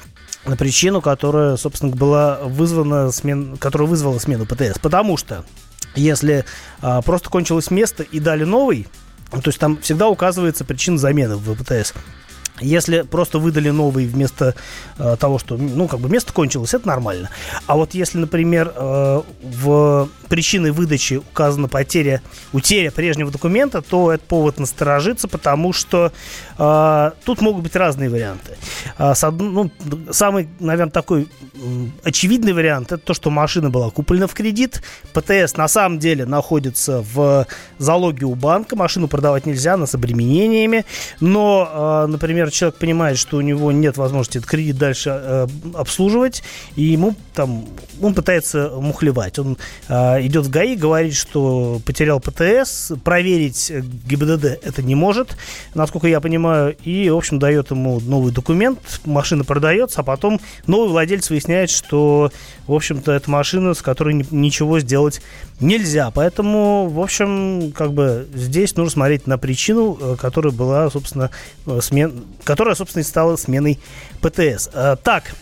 на 0.44 0.56
причину, 0.56 1.00
которая, 1.00 1.56
собственно, 1.56 1.94
была 1.94 2.40
вызвана 2.42 3.12
смен, 3.12 3.56
которая 3.58 3.88
вызвала 3.88 4.18
смену 4.18 4.44
ПТС. 4.46 4.78
Потому 4.80 5.16
что 5.16 5.44
если 5.94 6.44
а, 6.80 7.02
просто 7.02 7.30
кончилось 7.30 7.70
место 7.70 8.02
и 8.02 8.20
дали 8.20 8.44
новый, 8.44 8.86
то 9.30 9.42
есть 9.46 9.58
там 9.58 9.78
всегда 9.78 10.08
указывается 10.08 10.64
причина 10.64 10.98
замены 10.98 11.36
в 11.36 11.54
ПТС. 11.56 11.94
Если 12.62 13.02
просто 13.02 13.38
выдали 13.38 13.70
новый 13.70 14.06
вместо 14.06 14.54
э, 14.98 15.16
того, 15.18 15.38
что, 15.38 15.56
ну, 15.56 15.88
как 15.88 16.00
бы 16.00 16.08
место 16.08 16.32
кончилось, 16.32 16.74
это 16.74 16.86
нормально. 16.86 17.30
А 17.66 17.76
вот 17.76 17.94
если, 17.94 18.18
например, 18.18 18.72
э, 18.74 19.22
в 19.42 20.08
причиной 20.28 20.70
выдачи 20.70 21.14
указана 21.14 21.68
потеря, 21.68 22.22
утеря 22.52 22.90
прежнего 22.90 23.30
документа, 23.30 23.82
то 23.82 24.12
это 24.12 24.24
повод 24.24 24.58
насторожиться, 24.58 25.28
потому 25.28 25.72
что 25.72 26.12
э, 26.58 27.10
тут 27.24 27.40
могут 27.40 27.64
быть 27.64 27.76
разные 27.76 28.08
варианты. 28.08 28.56
Э, 28.98 29.14
с, 29.14 29.30
ну, 29.30 29.70
самый, 30.10 30.48
наверное, 30.58 30.90
такой 30.90 31.28
очевидный 32.02 32.52
вариант, 32.52 32.92
это 32.92 33.02
то, 33.02 33.14
что 33.14 33.30
машина 33.30 33.70
была 33.70 33.90
куплена 33.90 34.26
в 34.26 34.34
кредит, 34.34 34.82
ПТС 35.12 35.56
на 35.56 35.68
самом 35.68 35.98
деле 35.98 36.24
находится 36.24 37.04
в 37.12 37.46
залоге 37.78 38.26
у 38.26 38.34
банка, 38.34 38.76
машину 38.76 39.08
продавать 39.08 39.46
нельзя, 39.46 39.74
она 39.74 39.86
с 39.86 39.94
обременениями, 39.94 40.84
но, 41.20 42.04
э, 42.06 42.10
например, 42.10 42.50
человек 42.52 42.78
понимает, 42.78 43.18
что 43.18 43.38
у 43.38 43.40
него 43.40 43.72
нет 43.72 43.96
возможности 43.96 44.38
этот 44.38 44.50
кредит 44.50 44.78
дальше 44.78 45.10
э, 45.12 45.46
обслуживать, 45.74 46.42
и 46.76 46.82
ему 46.82 47.14
там, 47.34 47.66
он 48.00 48.14
пытается 48.14 48.70
мухлевать. 48.74 49.38
Он 49.38 49.56
э, 49.88 50.26
идет 50.26 50.46
в 50.46 50.50
ГАИ, 50.50 50.76
говорит, 50.76 51.14
что 51.14 51.80
потерял 51.84 52.20
ПТС, 52.20 52.92
проверить 53.04 53.72
ГИБДД 54.06 54.44
это 54.62 54.82
не 54.82 54.94
может, 54.94 55.36
насколько 55.74 56.06
я 56.06 56.20
понимаю, 56.20 56.76
и, 56.84 57.08
в 57.10 57.16
общем, 57.16 57.38
дает 57.38 57.70
ему 57.70 58.00
новый 58.00 58.32
документ, 58.32 58.78
машина 59.04 59.44
продается, 59.44 60.00
а 60.00 60.04
потом 60.04 60.40
новый 60.66 60.88
владелец 60.88 61.30
выясняет, 61.30 61.70
что, 61.70 62.30
в 62.66 62.72
общем-то, 62.72 63.12
это 63.12 63.30
машина, 63.30 63.74
с 63.74 63.82
которой 63.82 64.26
ничего 64.30 64.80
сделать 64.80 65.20
нельзя. 65.60 66.10
Поэтому, 66.10 66.88
в 66.88 67.00
общем, 67.00 67.72
как 67.72 67.92
бы 67.92 68.28
здесь 68.34 68.76
нужно 68.76 68.90
смотреть 68.90 69.26
на 69.26 69.38
причину, 69.38 69.96
э, 70.00 70.16
которая 70.18 70.52
была, 70.52 70.90
собственно, 70.90 71.30
э, 71.66 71.80
смен... 71.80 72.24
которая, 72.44 72.74
собственно, 72.74 73.02
и 73.02 73.04
стала 73.04 73.36
сменой 73.36 73.78
ПТС. 74.20 74.70
Э, 74.72 74.96
так, 75.02 75.32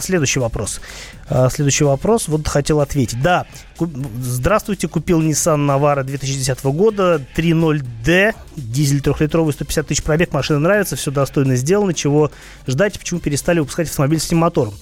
следующий 0.00 0.40
вопрос. 0.40 0.80
А, 1.28 1.48
следующий 1.50 1.84
вопрос. 1.84 2.28
Вот 2.28 2.46
хотел 2.46 2.80
ответить. 2.80 3.20
Да, 3.20 3.46
здравствуйте, 3.78 4.88
купил 4.88 5.20
Nissan 5.20 5.66
Navara 5.66 6.02
2010 6.02 6.64
года, 6.66 7.20
3.0D, 7.36 8.34
дизель 8.56 9.00
трехлитровый, 9.00 9.52
150 9.52 9.86
тысяч 9.86 10.02
пробег, 10.02 10.32
машина 10.32 10.60
нравится, 10.60 10.96
все 10.96 11.10
достойно 11.10 11.56
сделано, 11.56 11.92
чего 11.92 12.30
ждать, 12.66 12.98
почему 12.98 13.20
перестали 13.20 13.58
выпускать 13.58 13.88
автомобиль 13.88 14.20
с 14.20 14.26
этим 14.26 14.38
мотором. 14.38 14.74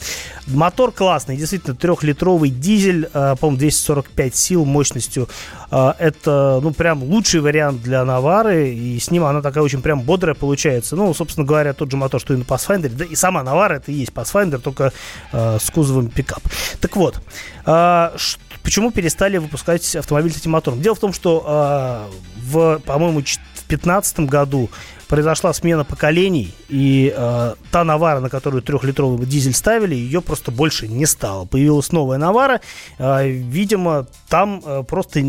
Мотор 0.47 0.93
классный, 0.93 1.37
действительно, 1.37 1.75
трехлитровый 1.75 2.51
дизель, 2.51 3.09
а, 3.15 3.37
по-моему, 3.37 3.59
245 3.59 4.37
сил 4.37 4.65
мощностью. 4.65 5.29
А, 5.71 5.97
это, 5.99 6.61
ну, 6.63 6.73
прям 6.73 7.03
лучший 7.03 7.41
вариант 7.41 7.83
для 7.83 8.05
Навары, 8.05 8.69
и 8.75 8.99
с 9.01 9.11
ним 9.11 9.25
она 9.25 9.41
такая 9.43 9.65
очень 9.65 9.83
прям 9.83 10.03
бодрая 10.03 10.35
получается. 10.35 10.95
Ну, 10.95 11.13
собственно 11.15 11.47
говоря, 11.47 11.73
тот 11.73 11.91
же 11.91 11.97
мотор, 11.97 12.21
что 12.21 12.35
и 12.35 12.37
на 12.37 12.43
Pathfinder, 12.43 12.91
да 12.91 13.05
и 13.05 13.15
сама 13.15 13.43
Навара 13.43 13.75
это 13.75 13.91
и 13.91 13.95
есть 13.95 14.13
Pathfinder, 14.13 14.59
только 14.59 14.93
с 15.33 15.71
кузовом 15.71 16.09
пикап. 16.09 16.34
Так 16.81 16.97
вот, 16.97 17.21
э, 17.67 18.17
почему 18.63 18.91
перестали 18.91 19.39
выпускать 19.39 19.97
автомобиль 19.97 20.33
с 20.33 20.39
этим 20.39 20.53
мотором? 20.53 20.81
Дело 20.81 20.95
в 20.95 21.01
том, 21.01 21.13
что 21.13 21.45
э, 21.47 22.41
в, 22.41 22.79
по-моему, 22.81 23.21
в 23.21 23.25
2015 23.69 24.21
году 24.21 24.71
произошла 25.09 25.53
смена 25.53 25.85
поколений, 25.85 26.55
и 26.69 27.13
э, 27.17 27.55
та 27.71 27.85
Навара, 27.85 28.21
на 28.21 28.29
которую 28.29 28.63
трехлитровый 28.63 29.27
дизель 29.27 29.55
ставили, 29.55 29.95
ее 29.95 30.21
просто 30.21 30.51
больше 30.51 30.89
не 30.89 31.07
стало. 31.07 31.45
Появилась 31.45 31.93
новая 31.93 32.19
Навара. 32.19 32.61
Э, 32.99 33.29
видимо, 33.29 34.07
там 34.29 34.63
э, 34.65 34.83
просто 34.83 35.23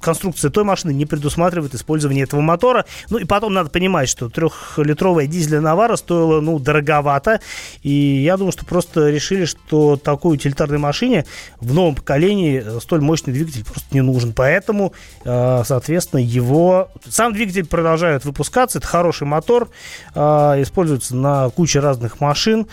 конструкция 0.00 0.50
той 0.50 0.64
машины 0.64 0.92
не 0.92 1.06
предусматривает 1.06 1.74
использование 1.74 2.24
этого 2.24 2.40
мотора. 2.40 2.86
Ну 3.10 3.18
и 3.18 3.24
потом 3.24 3.54
надо 3.54 3.70
понимать, 3.70 4.08
что 4.08 4.28
трехлитровая 4.28 5.26
дизельная 5.26 5.60
Навара 5.60 5.96
стоила, 5.96 6.40
ну, 6.40 6.58
дороговато. 6.58 7.40
И 7.82 7.90
я 8.24 8.36
думаю, 8.36 8.52
что 8.52 8.64
просто 8.64 9.10
решили, 9.10 9.44
что 9.44 9.96
такой 9.96 10.36
утилитарной 10.36 10.78
машине 10.78 11.26
в 11.60 11.74
новом 11.74 11.94
поколении 11.94 12.62
э, 12.64 12.80
столь 12.80 13.00
мощный 13.00 13.32
двигатель 13.32 13.64
просто 13.64 13.88
не 13.92 14.00
нужен. 14.00 14.32
Поэтому, 14.32 14.92
э, 15.24 15.62
соответственно, 15.64 16.20
его... 16.20 16.88
Сам 17.08 17.32
двигатель 17.32 17.66
продолжает 17.66 18.24
выпускаться. 18.24 18.78
Это 18.78 18.86
хороший 18.86 19.07
хороший 19.08 19.26
мотор, 19.26 19.70
э, 20.14 20.20
используется 20.62 21.16
на 21.16 21.48
куче 21.50 21.80
разных 21.80 22.20
машин. 22.20 22.66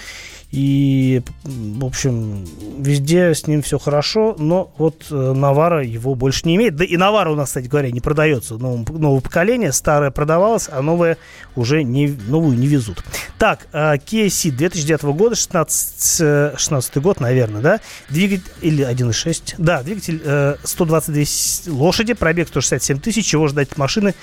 И, 0.52 1.22
в 1.44 1.84
общем, 1.84 2.46
везде 2.78 3.34
с 3.34 3.46
ним 3.48 3.62
все 3.62 3.78
хорошо, 3.78 4.36
но 4.38 4.72
вот 4.78 5.08
э, 5.12 5.34
Навара 5.34 5.84
его 5.84 6.16
больше 6.16 6.42
не 6.46 6.56
имеет. 6.56 6.76
Да 6.76 6.86
и 6.86 6.96
Навара 6.96 7.32
у 7.32 7.36
нас, 7.36 7.50
кстати 7.50 7.68
говоря, 7.68 7.92
не 7.92 8.00
продается 8.00 8.56
новым, 8.56 8.86
нового 8.90 9.20
поколения. 9.20 9.74
Старая 9.74 10.12
продавалась, 10.12 10.70
а 10.72 10.82
новая 10.82 11.18
уже 11.56 11.84
не, 11.84 12.08
новую 12.08 12.58
не 12.58 12.68
везут. 12.68 13.04
Так, 13.38 13.68
э, 13.74 13.96
Kia 13.96 14.28
Ceed 14.28 14.52
2009 14.52 15.04
года, 15.16 15.36
16, 15.36 16.58
16 16.58 16.98
год, 16.98 17.20
наверное, 17.20 17.62
да? 17.62 17.80
Двигатель, 18.10 18.44
или 18.62 18.86
1.6, 18.86 19.56
да, 19.58 19.84
двигатель 19.84 20.22
122 20.64 21.74
лошади, 21.74 22.14
пробег 22.14 22.48
167 22.48 23.00
тысяч, 23.00 23.26
чего 23.26 23.48
ждать 23.48 23.72
от 23.72 23.78
машины 23.78 24.14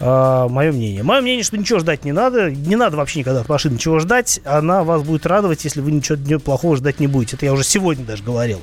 э, 0.00 0.46
мое 0.48 0.72
мнение. 0.72 1.02
Мое 1.02 1.20
мнение, 1.20 1.44
что 1.44 1.56
ничего 1.56 1.78
ждать 1.78 2.04
не 2.04 2.12
надо. 2.12 2.50
Не 2.50 2.76
надо 2.76 2.96
вообще 2.96 3.20
никогда 3.20 3.40
от 3.40 3.48
машины 3.48 3.74
ничего 3.74 3.98
ждать. 3.98 4.40
Она 4.44 4.84
вас 4.84 5.02
будет 5.02 5.26
радовать, 5.26 5.64
если 5.64 5.80
вы 5.80 5.92
ничего 5.92 6.38
плохого 6.38 6.76
ждать 6.76 7.00
не 7.00 7.06
будете. 7.06 7.36
Это 7.36 7.46
я 7.46 7.52
уже 7.52 7.64
сегодня 7.64 8.04
даже 8.04 8.22
говорил. 8.22 8.62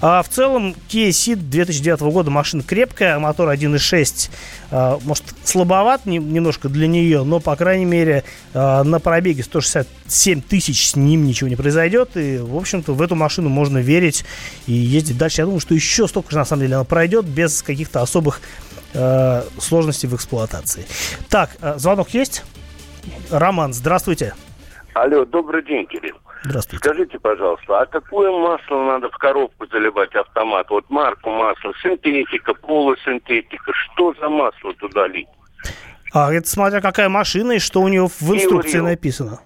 А 0.00 0.22
в 0.22 0.28
целом 0.28 0.74
Kia 0.88 1.08
Ceed 1.08 1.36
2009 1.36 2.00
года 2.00 2.30
машина 2.30 2.62
крепкая, 2.62 3.18
мотор 3.18 3.48
1.6, 3.48 4.30
э, 4.70 4.98
может, 5.04 5.24
слабоват 5.44 6.06
не, 6.06 6.18
немножко 6.18 6.68
для 6.68 6.86
нее, 6.86 7.24
но, 7.24 7.40
по 7.40 7.56
крайней 7.56 7.86
мере, 7.86 8.24
на 8.52 9.00
пробеге 9.00 9.42
167 9.42 10.40
тысяч 10.42 10.90
с 10.90 10.96
ним 10.96 11.24
ничего 11.24 11.48
не 11.48 11.56
произойдет. 11.56 12.16
И, 12.16 12.38
в 12.38 12.56
общем-то, 12.56 12.92
в 12.92 13.02
эту 13.02 13.14
машину 13.14 13.48
можно 13.48 13.78
верить 13.78 14.24
и 14.66 14.72
ездить 14.72 15.18
дальше. 15.18 15.42
Я 15.42 15.46
думаю, 15.46 15.60
что 15.60 15.74
еще 15.74 16.08
столько 16.08 16.30
же, 16.30 16.38
на 16.38 16.44
самом 16.44 16.62
деле, 16.62 16.76
она 16.76 16.84
пройдет 16.84 17.24
без 17.26 17.62
каких-то 17.62 18.02
особых 18.02 18.40
э, 18.96 19.42
сложностей 19.58 20.08
в 20.08 20.14
эксплуатации. 20.14 20.86
Так, 21.30 21.50
э, 21.60 21.74
звонок 21.76 22.10
есть? 22.10 22.44
Роман, 23.30 23.72
здравствуйте. 23.72 24.34
Алло, 24.94 25.24
добрый 25.24 25.62
день, 25.62 25.86
Кирилл. 25.86 26.16
Здравствуйте. 26.44 26.84
Скажите, 26.84 27.18
пожалуйста, 27.18 27.80
а 27.80 27.86
какое 27.86 28.30
масло 28.30 28.84
надо 28.84 29.10
в 29.10 29.16
коробку 29.18 29.66
заливать 29.66 30.14
автомат? 30.14 30.68
Вот 30.70 30.88
марку 30.88 31.30
масла, 31.30 31.72
синтетика, 31.82 32.54
полусинтетика, 32.54 33.72
что 33.72 34.14
за 34.20 34.28
масло 34.28 34.72
туда 34.74 35.08
лить? 35.08 35.28
А 36.12 36.32
это 36.32 36.48
смотря 36.48 36.80
какая 36.80 37.08
машина 37.08 37.52
и 37.52 37.58
что 37.58 37.82
у 37.82 37.88
нее 37.88 38.06
в 38.08 38.34
инструкции 38.34 38.78
написано. 38.78 39.40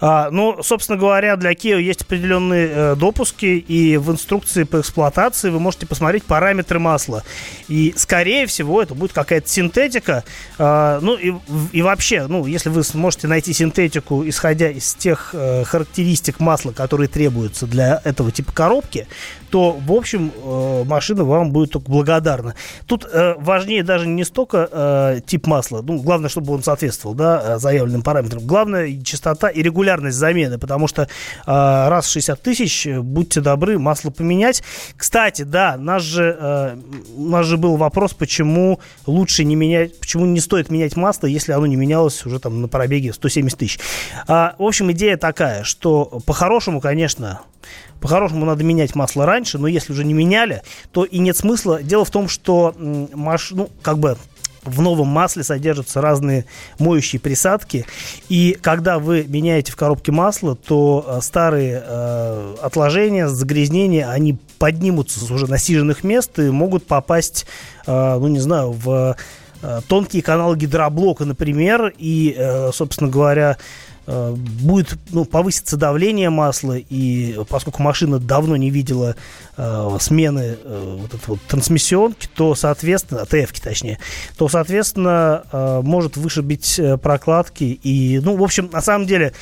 А, 0.00 0.30
ну, 0.30 0.62
собственно 0.62 0.98
говоря, 0.98 1.36
для 1.36 1.52
Kia 1.52 1.80
есть 1.80 2.02
определенные 2.02 2.68
э, 2.68 2.96
допуски, 2.96 3.46
и 3.46 3.96
в 3.96 4.10
инструкции 4.10 4.64
по 4.64 4.80
эксплуатации 4.80 5.50
вы 5.50 5.60
можете 5.60 5.86
посмотреть 5.86 6.24
параметры 6.24 6.78
масла. 6.78 7.22
И, 7.68 7.92
скорее 7.96 8.46
всего, 8.46 8.80
это 8.80 8.94
будет 8.94 9.12
какая-то 9.12 9.48
синтетика. 9.48 10.24
А, 10.58 11.00
ну, 11.00 11.16
и, 11.16 11.34
и 11.72 11.82
вообще, 11.82 12.26
ну, 12.26 12.46
если 12.46 12.70
вы 12.70 12.82
сможете 12.82 13.28
найти 13.28 13.52
синтетику, 13.52 14.26
исходя 14.26 14.70
из 14.70 14.94
тех 14.94 15.30
э, 15.34 15.64
характеристик 15.64 16.40
масла, 16.40 16.72
которые 16.72 17.08
требуются 17.08 17.66
для 17.66 18.00
этого 18.04 18.32
типа 18.32 18.52
коробки, 18.52 19.06
то, 19.50 19.72
в 19.72 19.92
общем, 19.92 20.32
э, 20.34 20.84
машина 20.84 21.24
вам 21.24 21.50
будет 21.50 21.72
только 21.72 21.90
благодарна. 21.90 22.54
Тут 22.86 23.06
э, 23.10 23.34
важнее 23.38 23.82
даже 23.82 24.06
не 24.06 24.24
столько 24.24 24.68
э, 24.70 25.20
тип 25.26 25.46
масла, 25.46 25.82
ну, 25.82 26.00
главное, 26.00 26.28
чтобы 26.28 26.54
он 26.54 26.62
соответствовал, 26.62 27.14
да, 27.14 27.58
заявленным 27.58 28.02
параметрам. 28.02 28.46
Главное, 28.46 29.00
частота 29.02 29.48
и 29.48 29.62
регулярность 29.62 30.16
замены, 30.16 30.58
потому 30.58 30.86
что 30.86 31.08
раз 31.46 32.06
в 32.06 32.10
60 32.12 32.40
тысяч, 32.42 32.86
будьте 32.86 33.40
добры, 33.40 33.78
масло 33.78 34.10
поменять. 34.10 34.62
Кстати, 34.96 35.42
да, 35.42 35.76
наш 35.76 36.02
же, 36.02 36.76
у 37.16 37.28
нас 37.28 37.46
же 37.46 37.56
был 37.56 37.76
вопрос, 37.76 38.14
почему 38.14 38.80
лучше 39.06 39.44
не 39.44 39.56
менять, 39.56 39.98
почему 39.98 40.26
не 40.26 40.40
стоит 40.40 40.70
менять 40.70 40.96
масло, 40.96 41.26
если 41.26 41.52
оно 41.52 41.66
не 41.66 41.76
менялось 41.76 42.24
уже 42.26 42.38
там 42.38 42.62
на 42.62 42.68
пробеге 42.68 43.12
170 43.12 43.58
тысяч. 43.58 43.80
А, 44.26 44.54
в 44.58 44.64
общем, 44.64 44.90
идея 44.92 45.16
такая, 45.16 45.64
что 45.64 46.20
по-хорошему, 46.26 46.80
конечно, 46.80 47.40
по-хорошему 48.00 48.44
надо 48.44 48.64
менять 48.64 48.94
масло 48.94 49.26
раньше, 49.26 49.58
но 49.58 49.66
если 49.66 49.92
уже 49.92 50.04
не 50.04 50.14
меняли, 50.14 50.62
то 50.92 51.04
и 51.04 51.18
нет 51.18 51.36
смысла. 51.36 51.82
Дело 51.82 52.04
в 52.04 52.10
том, 52.10 52.28
что 52.28 52.74
маш... 52.78 53.50
ну, 53.50 53.70
как 53.82 53.98
бы 53.98 54.16
в 54.64 54.80
новом 54.80 55.08
масле 55.08 55.42
содержатся 55.42 56.00
разные 56.00 56.44
моющие 56.78 57.20
присадки, 57.20 57.86
и 58.28 58.58
когда 58.60 58.98
вы 58.98 59.24
меняете 59.26 59.72
в 59.72 59.76
коробке 59.76 60.12
масло, 60.12 60.54
то 60.54 61.04
э, 61.06 61.18
старые 61.22 61.82
э, 61.84 62.56
отложения, 62.62 63.28
загрязнения, 63.28 64.10
они 64.10 64.36
поднимутся 64.58 65.20
с 65.20 65.30
уже 65.30 65.46
насиженных 65.46 66.04
мест 66.04 66.38
и 66.38 66.50
могут 66.50 66.86
попасть, 66.86 67.46
э, 67.86 68.18
ну 68.18 68.28
не 68.28 68.40
знаю, 68.40 68.72
в 68.72 69.16
э, 69.62 69.80
тонкие 69.88 70.22
каналы 70.22 70.56
гидроблока, 70.56 71.24
например, 71.24 71.92
и, 71.96 72.34
э, 72.36 72.70
собственно 72.72 73.10
говоря, 73.10 73.56
будет 74.34 74.98
ну, 75.10 75.24
повыситься 75.24 75.76
давление 75.76 76.30
масла, 76.30 76.76
и 76.76 77.38
поскольку 77.48 77.82
машина 77.82 78.18
давно 78.18 78.56
не 78.56 78.70
видела 78.70 79.14
э, 79.60 79.98
смены 80.00 80.58
э, 80.62 80.96
вот 80.98 81.14
этой 81.14 81.26
вот 81.26 81.40
трансмиссионки, 81.46 82.28
то, 82.34 82.54
соответственно, 82.54 83.22
АТФ 83.22 83.60
точнее, 83.60 83.98
то, 84.36 84.48
соответственно, 84.48 85.44
э, 85.52 85.80
может 85.82 86.16
вышибить 86.16 86.78
э, 86.78 86.96
прокладки. 86.96 87.64
И, 87.64 88.20
ну, 88.20 88.36
в 88.36 88.42
общем, 88.42 88.68
на 88.72 88.80
самом 88.80 89.06
деле, 89.06 89.32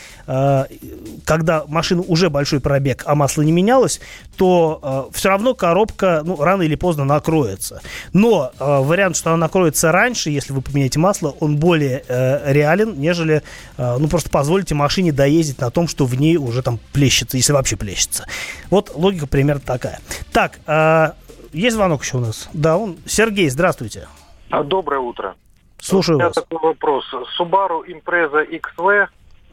когда 1.25 1.65
машина 1.67 2.03
уже 2.03 2.29
большой 2.29 2.61
пробег, 2.61 3.05
а 3.07 3.15
масло 3.15 3.43
не 3.43 3.53
менялось, 3.53 4.01
то 4.37 5.09
все 5.13 5.31
равно 5.31 5.55
коробка, 5.55 6.23
ну, 6.25 6.37
рано 6.37 6.63
или 6.63 6.75
поздно 6.75 7.05
накроется. 7.05 7.81
Но 8.13 8.53
вариант, 8.59 9.17
что 9.17 9.31
она 9.31 9.39
накроется 9.39 9.93
раньше, 9.93 10.31
если 10.31 10.53
вы 10.53 10.61
поменяете 10.61 10.99
масло, 10.99 11.35
он 11.41 11.57
более 11.57 12.05
реален, 12.09 12.99
нежели, 13.01 13.43
ну, 13.77 14.09
просто 14.09 14.31
позволит 14.31 14.49
позволите 14.49 14.75
машине 14.75 15.13
доездить 15.13 15.61
на 15.61 15.71
том, 15.71 15.87
что 15.87 16.05
в 16.07 16.19
ней 16.19 16.37
уже 16.37 16.63
там 16.63 16.81
плещется, 16.93 17.37
если 17.37 17.53
вообще 17.53 17.77
плещется. 17.77 18.27
Вот 18.71 18.93
логика 18.95 19.27
примерно 19.27 19.61
такая. 19.61 20.01
Так, 20.33 20.59
э, 20.67 21.13
есть 21.53 21.77
звонок 21.77 22.03
еще 22.03 22.17
у 22.19 22.21
нас? 22.21 22.49
Да, 22.53 22.77
он. 22.77 22.97
Сергей, 23.07 23.49
здравствуйте. 23.49 24.09
А, 24.51 24.63
доброе 24.63 25.01
утро. 25.01 25.35
Слушаю 25.81 26.17
у 26.17 26.19
меня 26.19 26.29
вас. 26.29 26.35
такой 26.35 26.59
вопрос. 26.59 27.05
Subaru 27.39 27.83
Impreza 27.87 28.45
XV, 28.49 29.07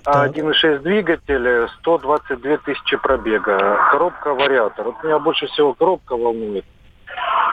Так. 0.03 0.31
1.6 0.35 0.79
двигатель, 0.79 1.67
122 1.81 2.57
тысячи 2.57 2.97
пробега. 2.97 3.77
Коробка 3.91 4.33
вариатор. 4.33 4.85
Вот 4.85 5.03
меня 5.03 5.19
больше 5.19 5.47
всего 5.47 5.73
коробка 5.73 6.15
волнует. 6.15 6.65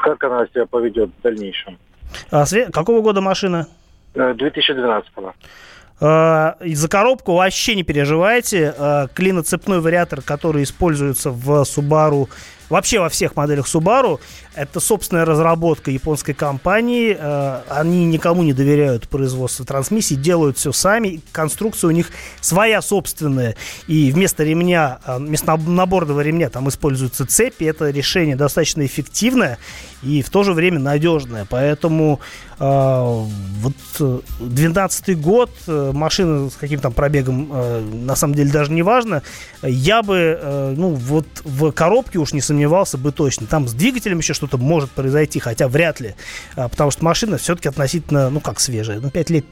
Как 0.02 0.22
она 0.24 0.46
себя 0.46 0.66
поведет 0.66 1.10
в 1.18 1.22
дальнейшем? 1.22 1.78
А, 2.30 2.42
све- 2.42 2.70
какого 2.70 3.00
года 3.00 3.20
машина? 3.20 3.68
Э, 4.14 4.34
2012 4.34 5.10
Э, 6.00 6.54
и 6.64 6.74
за 6.74 6.88
коробку 6.88 7.34
вообще 7.34 7.74
не 7.76 7.84
переживайте. 7.84 8.74
Э, 8.76 9.06
Клиноцепной 9.14 9.80
вариатор, 9.80 10.20
который 10.20 10.64
используется 10.64 11.30
в 11.30 11.62
Subaru 11.62 12.28
вообще 12.72 12.98
во 12.98 13.08
всех 13.08 13.36
моделях 13.36 13.66
Subaru. 13.66 14.18
Это 14.54 14.80
собственная 14.80 15.24
разработка 15.24 15.90
японской 15.90 16.32
компании. 16.32 17.16
Э, 17.18 17.60
они 17.68 18.06
никому 18.06 18.42
не 18.42 18.52
доверяют 18.52 19.08
производство 19.08 19.64
трансмиссий, 19.64 20.16
делают 20.16 20.58
все 20.58 20.72
сами. 20.72 21.20
Конструкция 21.32 21.88
у 21.88 21.90
них 21.90 22.10
своя 22.40 22.82
собственная. 22.82 23.56
И 23.86 24.10
вместо 24.10 24.42
ремня, 24.42 24.98
э, 25.06 25.18
вместо 25.18 25.56
наборного 25.56 26.20
ремня 26.22 26.48
там 26.48 26.68
используются 26.68 27.26
цепи. 27.26 27.64
Это 27.64 27.90
решение 27.90 28.36
достаточно 28.36 28.84
эффективное 28.84 29.58
и 30.02 30.22
в 30.22 30.30
то 30.30 30.42
же 30.42 30.52
время 30.54 30.78
надежное. 30.78 31.46
Поэтому 31.48 32.20
э, 32.58 32.64
вот 32.64 34.22
12 34.40 35.20
год, 35.20 35.50
машина 35.66 36.50
с 36.50 36.54
каким-то 36.54 36.90
пробегом, 36.90 38.06
на 38.06 38.16
самом 38.16 38.34
деле 38.34 38.50
даже 38.50 38.72
не 38.72 38.82
важно. 38.82 39.22
Я 39.62 40.02
бы, 40.02 40.74
ну 40.76 40.90
вот 40.90 41.26
в 41.44 41.70
коробке 41.72 42.18
уж 42.18 42.32
не 42.32 42.40
сомневался 42.62 42.98
бы 42.98 43.10
точно. 43.12 43.46
Там 43.46 43.66
с 43.66 43.74
двигателем 43.74 44.18
еще 44.18 44.34
что-то 44.34 44.56
может 44.56 44.90
произойти, 44.90 45.40
хотя 45.40 45.66
вряд 45.68 46.00
ли. 46.00 46.14
А, 46.54 46.68
потому 46.68 46.90
что 46.90 47.04
машина 47.04 47.36
все-таки 47.36 47.68
относительно, 47.68 48.30
ну 48.30 48.40
как 48.40 48.60
свежая, 48.60 49.00
ну 49.00 49.10
5 49.10 49.30
лет 49.30 49.44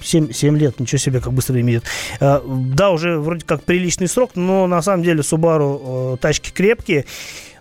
7, 0.00 0.32
7 0.32 0.58
лет, 0.58 0.80
ничего 0.80 0.98
себе, 0.98 1.20
как 1.20 1.32
быстро 1.32 1.54
время. 1.54 1.82
А, 2.20 2.42
да, 2.46 2.90
уже 2.90 3.18
вроде 3.18 3.44
как 3.44 3.62
приличный 3.62 4.08
срок, 4.08 4.30
но 4.36 4.66
на 4.66 4.80
самом 4.80 5.02
деле 5.02 5.20
Subaru 5.20 6.14
э, 6.14 6.16
тачки 6.18 6.50
крепкие. 6.50 7.04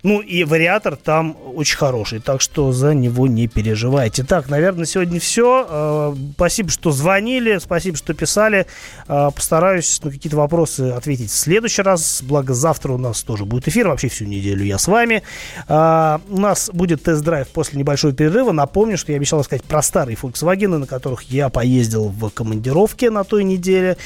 Ну 0.07 0.21
и 0.21 0.45
вариатор 0.45 0.95
там 0.95 1.35
очень 1.53 1.75
хороший, 1.75 2.19
так 2.19 2.39
что 2.39 2.71
за 2.71 2.93
него 2.93 3.27
не 3.27 3.49
переживайте. 3.49 4.23
Так, 4.23 4.47
наверное, 4.47 4.85
сегодня 4.85 5.19
все. 5.19 5.67
А, 5.69 6.15
спасибо, 6.35 6.69
что 6.69 6.93
звонили, 6.93 7.57
спасибо, 7.57 7.97
что 7.97 8.13
писали. 8.13 8.67
А, 9.09 9.31
постараюсь 9.31 10.01
на 10.01 10.09
какие-то 10.09 10.37
вопросы 10.37 10.91
ответить 10.91 11.29
в 11.29 11.35
следующий 11.35 11.81
раз. 11.81 12.21
Благо, 12.23 12.53
завтра 12.53 12.93
у 12.93 12.97
нас 12.97 13.21
тоже 13.21 13.43
будет 13.43 13.67
эфир, 13.67 13.89
вообще 13.89 14.07
всю 14.07 14.23
неделю 14.23 14.63
я 14.63 14.77
с 14.77 14.87
вами. 14.87 15.23
А, 15.67 16.21
у 16.29 16.39
нас 16.39 16.69
будет 16.71 17.03
тест-драйв 17.03 17.49
после 17.49 17.77
небольшого 17.77 18.13
перерыва. 18.13 18.53
Напомню, 18.53 18.97
что 18.97 19.11
я 19.11 19.17
обещал 19.17 19.43
сказать 19.43 19.65
про 19.65 19.81
старые 19.81 20.15
Volkswagen, 20.15 20.77
на 20.77 20.87
которых 20.87 21.23
я 21.23 21.49
поездил 21.49 22.07
в 22.07 22.29
командировке 22.29 23.09
на 23.09 23.25
той 23.25 23.43
неделе. 23.43 23.97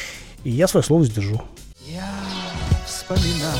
И 0.44 0.50
я 0.50 0.68
свое 0.68 0.84
слово 0.84 1.06
сдержу. 1.06 1.40
Я 1.86 2.10
вспоминаю 2.88 3.60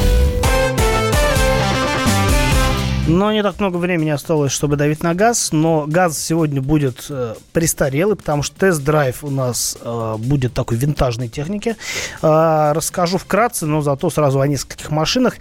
Но 3.11 3.31
не 3.33 3.43
так 3.43 3.59
много 3.59 3.75
времени 3.75 4.09
осталось, 4.09 4.53
чтобы 4.53 4.77
давить 4.77 5.03
на 5.03 5.13
газ. 5.13 5.49
Но 5.51 5.85
газ 5.85 6.17
сегодня 6.17 6.61
будет 6.61 7.07
э, 7.09 7.35
престарелый, 7.51 8.15
потому 8.15 8.41
что 8.41 8.57
тест-драйв 8.57 9.23
у 9.23 9.29
нас 9.29 9.77
э, 9.81 10.15
будет 10.17 10.53
такой 10.53 10.77
винтажной 10.77 11.27
техники. 11.27 11.75
Э, 12.21 12.71
расскажу 12.73 13.17
вкратце, 13.17 13.65
но 13.65 13.81
зато 13.81 14.09
сразу 14.09 14.39
о 14.39 14.47
нескольких 14.47 14.91
машинах. 14.91 15.35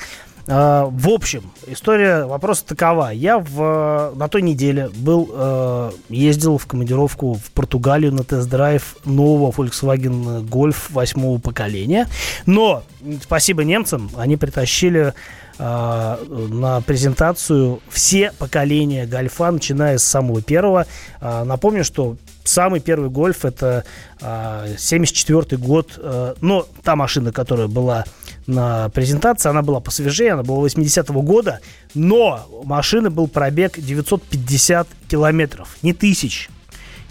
Э, 0.49 0.89
в 0.91 1.09
общем, 1.11 1.53
история 1.69 2.25
вопроса 2.25 2.65
такова. 2.67 3.11
Я 3.11 3.39
в, 3.39 4.13
на 4.17 4.27
той 4.27 4.43
неделе 4.43 4.91
был, 4.97 5.31
э, 5.33 5.91
ездил 6.09 6.59
в 6.59 6.67
командировку 6.67 7.35
в 7.35 7.53
Португалию 7.53 8.13
на 8.13 8.25
тест-драйв 8.25 8.97
нового 9.05 9.53
Volkswagen 9.53 10.45
Golf 10.45 10.91
восьмого 10.91 11.39
поколения. 11.39 12.09
Но, 12.47 12.83
спасибо 13.23 13.63
немцам, 13.63 14.11
они 14.17 14.37
притащили 14.37 15.15
на 15.61 16.81
презентацию 16.87 17.81
все 17.91 18.33
поколения 18.39 19.07
гольфа, 19.07 19.51
начиная 19.51 19.99
с 19.99 20.05
самого 20.05 20.41
первого. 20.41 20.87
Э, 21.21 21.45
напомню, 21.45 21.85
что 21.85 22.17
самый 22.45 22.81
первый 22.81 23.11
гольф 23.11 23.45
это 23.45 23.85
э, 24.21 24.75
74 24.79 25.61
год, 25.61 25.99
э, 25.99 26.35
но 26.41 26.67
та 26.83 26.97
машина, 26.97 27.33
которая 27.33 27.69
была 27.69 28.05
на 28.47 28.89
презентации, 28.89 29.51
она 29.51 29.63
была 29.63 29.81
посвежее, 29.81 30.33
она 30.33 30.43
была 30.43 30.67
80-го 30.67 31.23
года, 31.23 31.61
но 31.95 32.47
машины 32.65 33.11
был 33.11 33.29
пробег 33.29 33.79
950 33.79 34.89
километров, 35.09 35.77
не 35.83 35.93
тысяч 35.93 36.49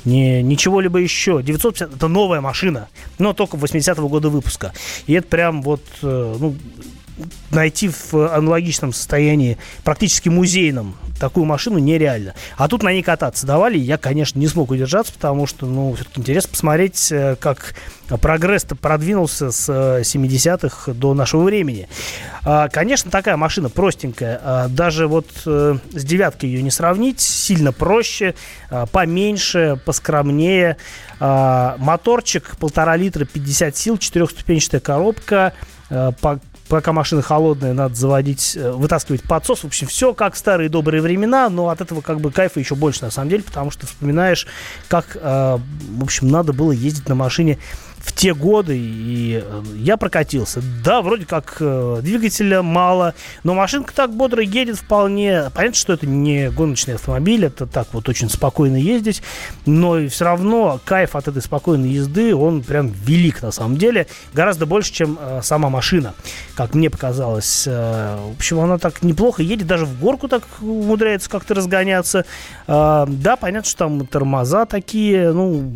не, 0.05 0.41
ничего 0.41 0.79
либо 0.79 0.99
еще. 0.99 1.41
950 1.43 1.95
это 1.95 2.07
новая 2.07 2.41
машина, 2.41 2.87
но 3.17 3.33
только 3.33 3.57
80-го 3.57 4.07
года 4.07 4.29
выпуска. 4.29 4.73
И 5.07 5.13
это 5.13 5.27
прям 5.27 5.61
вот, 5.61 5.81
э, 6.01 6.35
ну, 6.39 6.55
найти 7.51 7.89
в 7.89 8.13
аналогичном 8.13 8.93
состоянии, 8.93 9.57
практически 9.83 10.29
музейном, 10.29 10.95
такую 11.19 11.45
машину 11.45 11.77
нереально. 11.77 12.33
А 12.57 12.67
тут 12.67 12.83
на 12.83 12.91
ней 12.91 13.03
кататься 13.03 13.45
давали, 13.45 13.77
я, 13.77 13.97
конечно, 13.97 14.39
не 14.39 14.47
смог 14.47 14.71
удержаться, 14.71 15.13
потому 15.13 15.45
что, 15.47 15.65
ну, 15.65 15.93
все-таки 15.93 16.21
интересно 16.21 16.51
посмотреть, 16.51 17.11
э, 17.11 17.35
как 17.39 17.75
прогресс-то 18.17 18.75
продвинулся 18.75 19.51
с 19.51 19.69
70-х 19.69 20.91
э, 20.91 20.93
до 20.95 21.13
нашего 21.13 21.43
времени. 21.43 21.87
А, 22.43 22.69
конечно, 22.69 23.11
такая 23.11 23.37
машина 23.37 23.69
простенькая, 23.69 24.39
а, 24.41 24.67
даже 24.67 25.07
вот 25.07 25.27
э, 25.45 25.77
с 25.91 26.03
девяткой 26.03 26.49
ее 26.49 26.63
не 26.63 26.71
сравнить, 26.71 27.19
сильно 27.19 27.71
проще, 27.71 28.33
а, 28.69 28.85
поменьше, 28.85 29.79
поскромнее. 29.85 30.77
Моторчик 31.19 32.55
полтора 32.57 32.95
литра, 32.95 33.25
50 33.25 33.75
сил, 33.75 33.97
четырехступенчатая 33.97 34.79
коробка, 34.79 35.51
пока 36.69 36.93
машина 36.93 37.21
холодная, 37.21 37.73
надо 37.73 37.95
заводить, 37.95 38.55
э, 38.55 38.71
вытаскивать 38.71 39.23
подсос. 39.23 39.61
В 39.61 39.65
общем, 39.65 39.87
все 39.87 40.13
как 40.13 40.35
в 40.35 40.37
старые 40.37 40.69
добрые 40.69 41.01
времена, 41.01 41.49
но 41.49 41.69
от 41.69 41.81
этого 41.81 42.01
как 42.01 42.21
бы 42.21 42.31
кайфа 42.31 42.59
еще 42.59 42.75
больше 42.75 43.03
на 43.03 43.11
самом 43.11 43.29
деле, 43.29 43.43
потому 43.43 43.71
что 43.71 43.87
вспоминаешь, 43.87 44.47
как, 44.87 45.17
э, 45.19 45.57
в 45.97 46.03
общем, 46.03 46.29
надо 46.29 46.53
было 46.53 46.71
ездить 46.71 47.09
на 47.09 47.15
машине 47.15 47.57
в 48.09 48.13
те 48.13 48.33
годы, 48.33 48.75
и 48.75 49.43
э, 49.43 49.63
я 49.75 49.95
прокатился. 49.95 50.63
Да, 50.83 51.03
вроде 51.03 51.27
как 51.27 51.57
э, 51.59 51.99
двигателя 52.01 52.63
мало, 52.63 53.13
но 53.43 53.53
машинка 53.53 53.93
так 53.93 54.11
бодро 54.15 54.41
едет 54.41 54.77
вполне. 54.77 55.51
Понятно, 55.53 55.77
что 55.77 55.93
это 55.93 56.07
не 56.07 56.49
гоночный 56.49 56.95
автомобиль, 56.95 57.45
это 57.45 57.67
так 57.67 57.89
вот 57.91 58.09
очень 58.09 58.27
спокойно 58.27 58.77
ездить, 58.77 59.21
но 59.67 60.07
все 60.07 60.25
равно 60.25 60.79
кайф 60.83 61.15
от 61.15 61.27
этой 61.27 61.41
спокойной 61.43 61.89
езды, 61.89 62.33
он 62.33 62.63
прям 62.63 62.87
велик 62.87 63.43
на 63.43 63.51
самом 63.51 63.77
деле, 63.77 64.07
гораздо 64.33 64.65
больше, 64.65 64.91
чем 64.91 65.19
э, 65.21 65.41
сама 65.43 65.69
машина, 65.69 66.15
как 66.55 66.73
мне 66.73 66.89
показалось. 66.89 67.67
В 67.67 68.33
общем, 68.35 68.59
она 68.59 68.79
так 68.79 69.03
неплохо 69.03 69.43
едет, 69.43 69.67
даже 69.67 69.85
в 69.85 69.99
горку 69.99 70.27
так 70.27 70.43
умудряется 70.61 71.29
как-то 71.29 71.53
разгоняться. 71.53 72.25
Да, 72.67 73.37
понятно, 73.39 73.69
что 73.69 73.77
там 73.77 74.07
тормоза 74.07 74.65
такие, 74.65 75.31
ну, 75.31 75.73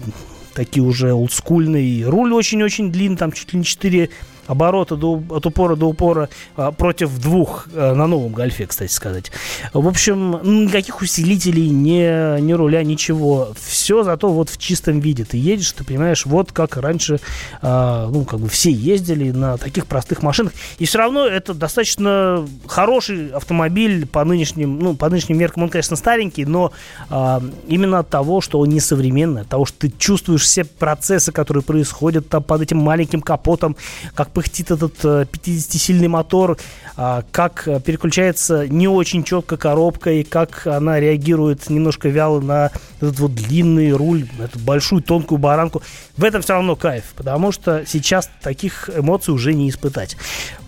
такие 0.53 0.83
уже 0.83 1.13
олдскульные. 1.13 2.05
Руль 2.07 2.33
очень-очень 2.33 2.91
длинный, 2.91 3.17
там 3.17 3.31
чуть 3.31 3.53
ли 3.53 3.59
не 3.59 3.65
4 3.65 4.09
оборота 4.47 4.95
до, 4.95 5.21
от 5.29 5.45
упора 5.45 5.75
до 5.75 5.87
упора 5.87 6.29
а, 6.55 6.71
против 6.71 7.17
двух 7.19 7.67
а, 7.73 7.93
на 7.93 8.07
новом 8.07 8.33
гольфе, 8.33 8.67
кстати 8.67 8.91
сказать. 8.91 9.31
В 9.73 9.87
общем, 9.87 10.39
никаких 10.65 11.01
усилителей, 11.01 11.69
ни, 11.69 12.39
ни 12.41 12.53
руля, 12.53 12.83
ничего. 12.83 13.49
Все 13.59 14.03
зато 14.03 14.29
вот 14.29 14.49
в 14.49 14.57
чистом 14.57 14.99
виде. 14.99 15.25
Ты 15.25 15.37
едешь, 15.37 15.71
ты 15.71 15.83
понимаешь, 15.83 16.25
вот 16.25 16.51
как 16.51 16.77
раньше, 16.77 17.19
а, 17.61 18.09
ну, 18.09 18.25
как 18.25 18.39
бы 18.39 18.49
все 18.49 18.71
ездили 18.71 19.31
на 19.31 19.57
таких 19.57 19.85
простых 19.85 20.21
машинах. 20.21 20.53
И 20.79 20.85
все 20.85 20.99
равно 20.99 21.25
это 21.25 21.53
достаточно 21.53 22.47
хороший 22.67 23.29
автомобиль 23.29 24.05
по 24.05 24.23
нынешним, 24.23 24.79
ну, 24.79 24.95
по 24.95 25.09
нынешним 25.09 25.37
меркам 25.37 25.63
он, 25.63 25.69
конечно, 25.69 25.95
старенький, 25.95 26.45
но 26.45 26.71
а, 27.09 27.41
именно 27.67 27.99
от 27.99 28.09
того, 28.09 28.41
что 28.41 28.59
он 28.59 28.69
не 28.69 28.79
современный, 28.79 29.41
от 29.41 29.47
того, 29.47 29.65
что 29.65 29.79
ты 29.79 29.93
чувствуешь 29.97 30.43
все 30.43 30.65
процессы, 30.65 31.31
которые 31.31 31.63
происходят 31.63 32.27
там 32.27 32.43
под 32.43 32.61
этим 32.61 32.77
маленьким 32.77 33.21
капотом, 33.21 33.75
как 34.15 34.32
пыхтит 34.33 34.71
этот 34.71 35.03
50-сильный 35.03 36.07
мотор, 36.07 36.57
а, 36.95 37.23
как 37.31 37.67
переключается 37.85 38.67
не 38.67 38.87
очень 38.87 39.23
четко 39.23 39.57
коробка 39.57 40.11
и 40.11 40.23
как 40.23 40.67
она 40.67 40.99
реагирует 40.99 41.69
немножко 41.69 42.09
вяло 42.09 42.39
на 42.39 42.71
этот 42.97 43.19
вот 43.19 43.33
длинный 43.33 43.91
руль, 43.91 44.27
эту 44.39 44.59
большую 44.59 45.01
тонкую 45.01 45.37
баранку. 45.37 45.81
В 46.17 46.23
этом 46.23 46.41
все 46.41 46.53
равно 46.53 46.75
кайф, 46.75 47.13
потому 47.15 47.51
что 47.51 47.83
сейчас 47.85 48.29
таких 48.41 48.89
эмоций 48.95 49.33
уже 49.33 49.53
не 49.53 49.69
испытать. 49.69 50.17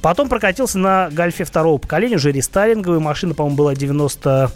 Потом 0.02 0.30
прокатился 0.30 0.78
на 0.78 1.10
Гольфе 1.12 1.44
второго 1.46 1.78
поколения, 1.78 2.16
уже 2.16 2.32
рестайлинговая 2.32 3.00
машина, 3.00 3.34
по-моему, 3.34 3.58
была 3.58 3.76
90 3.76 4.52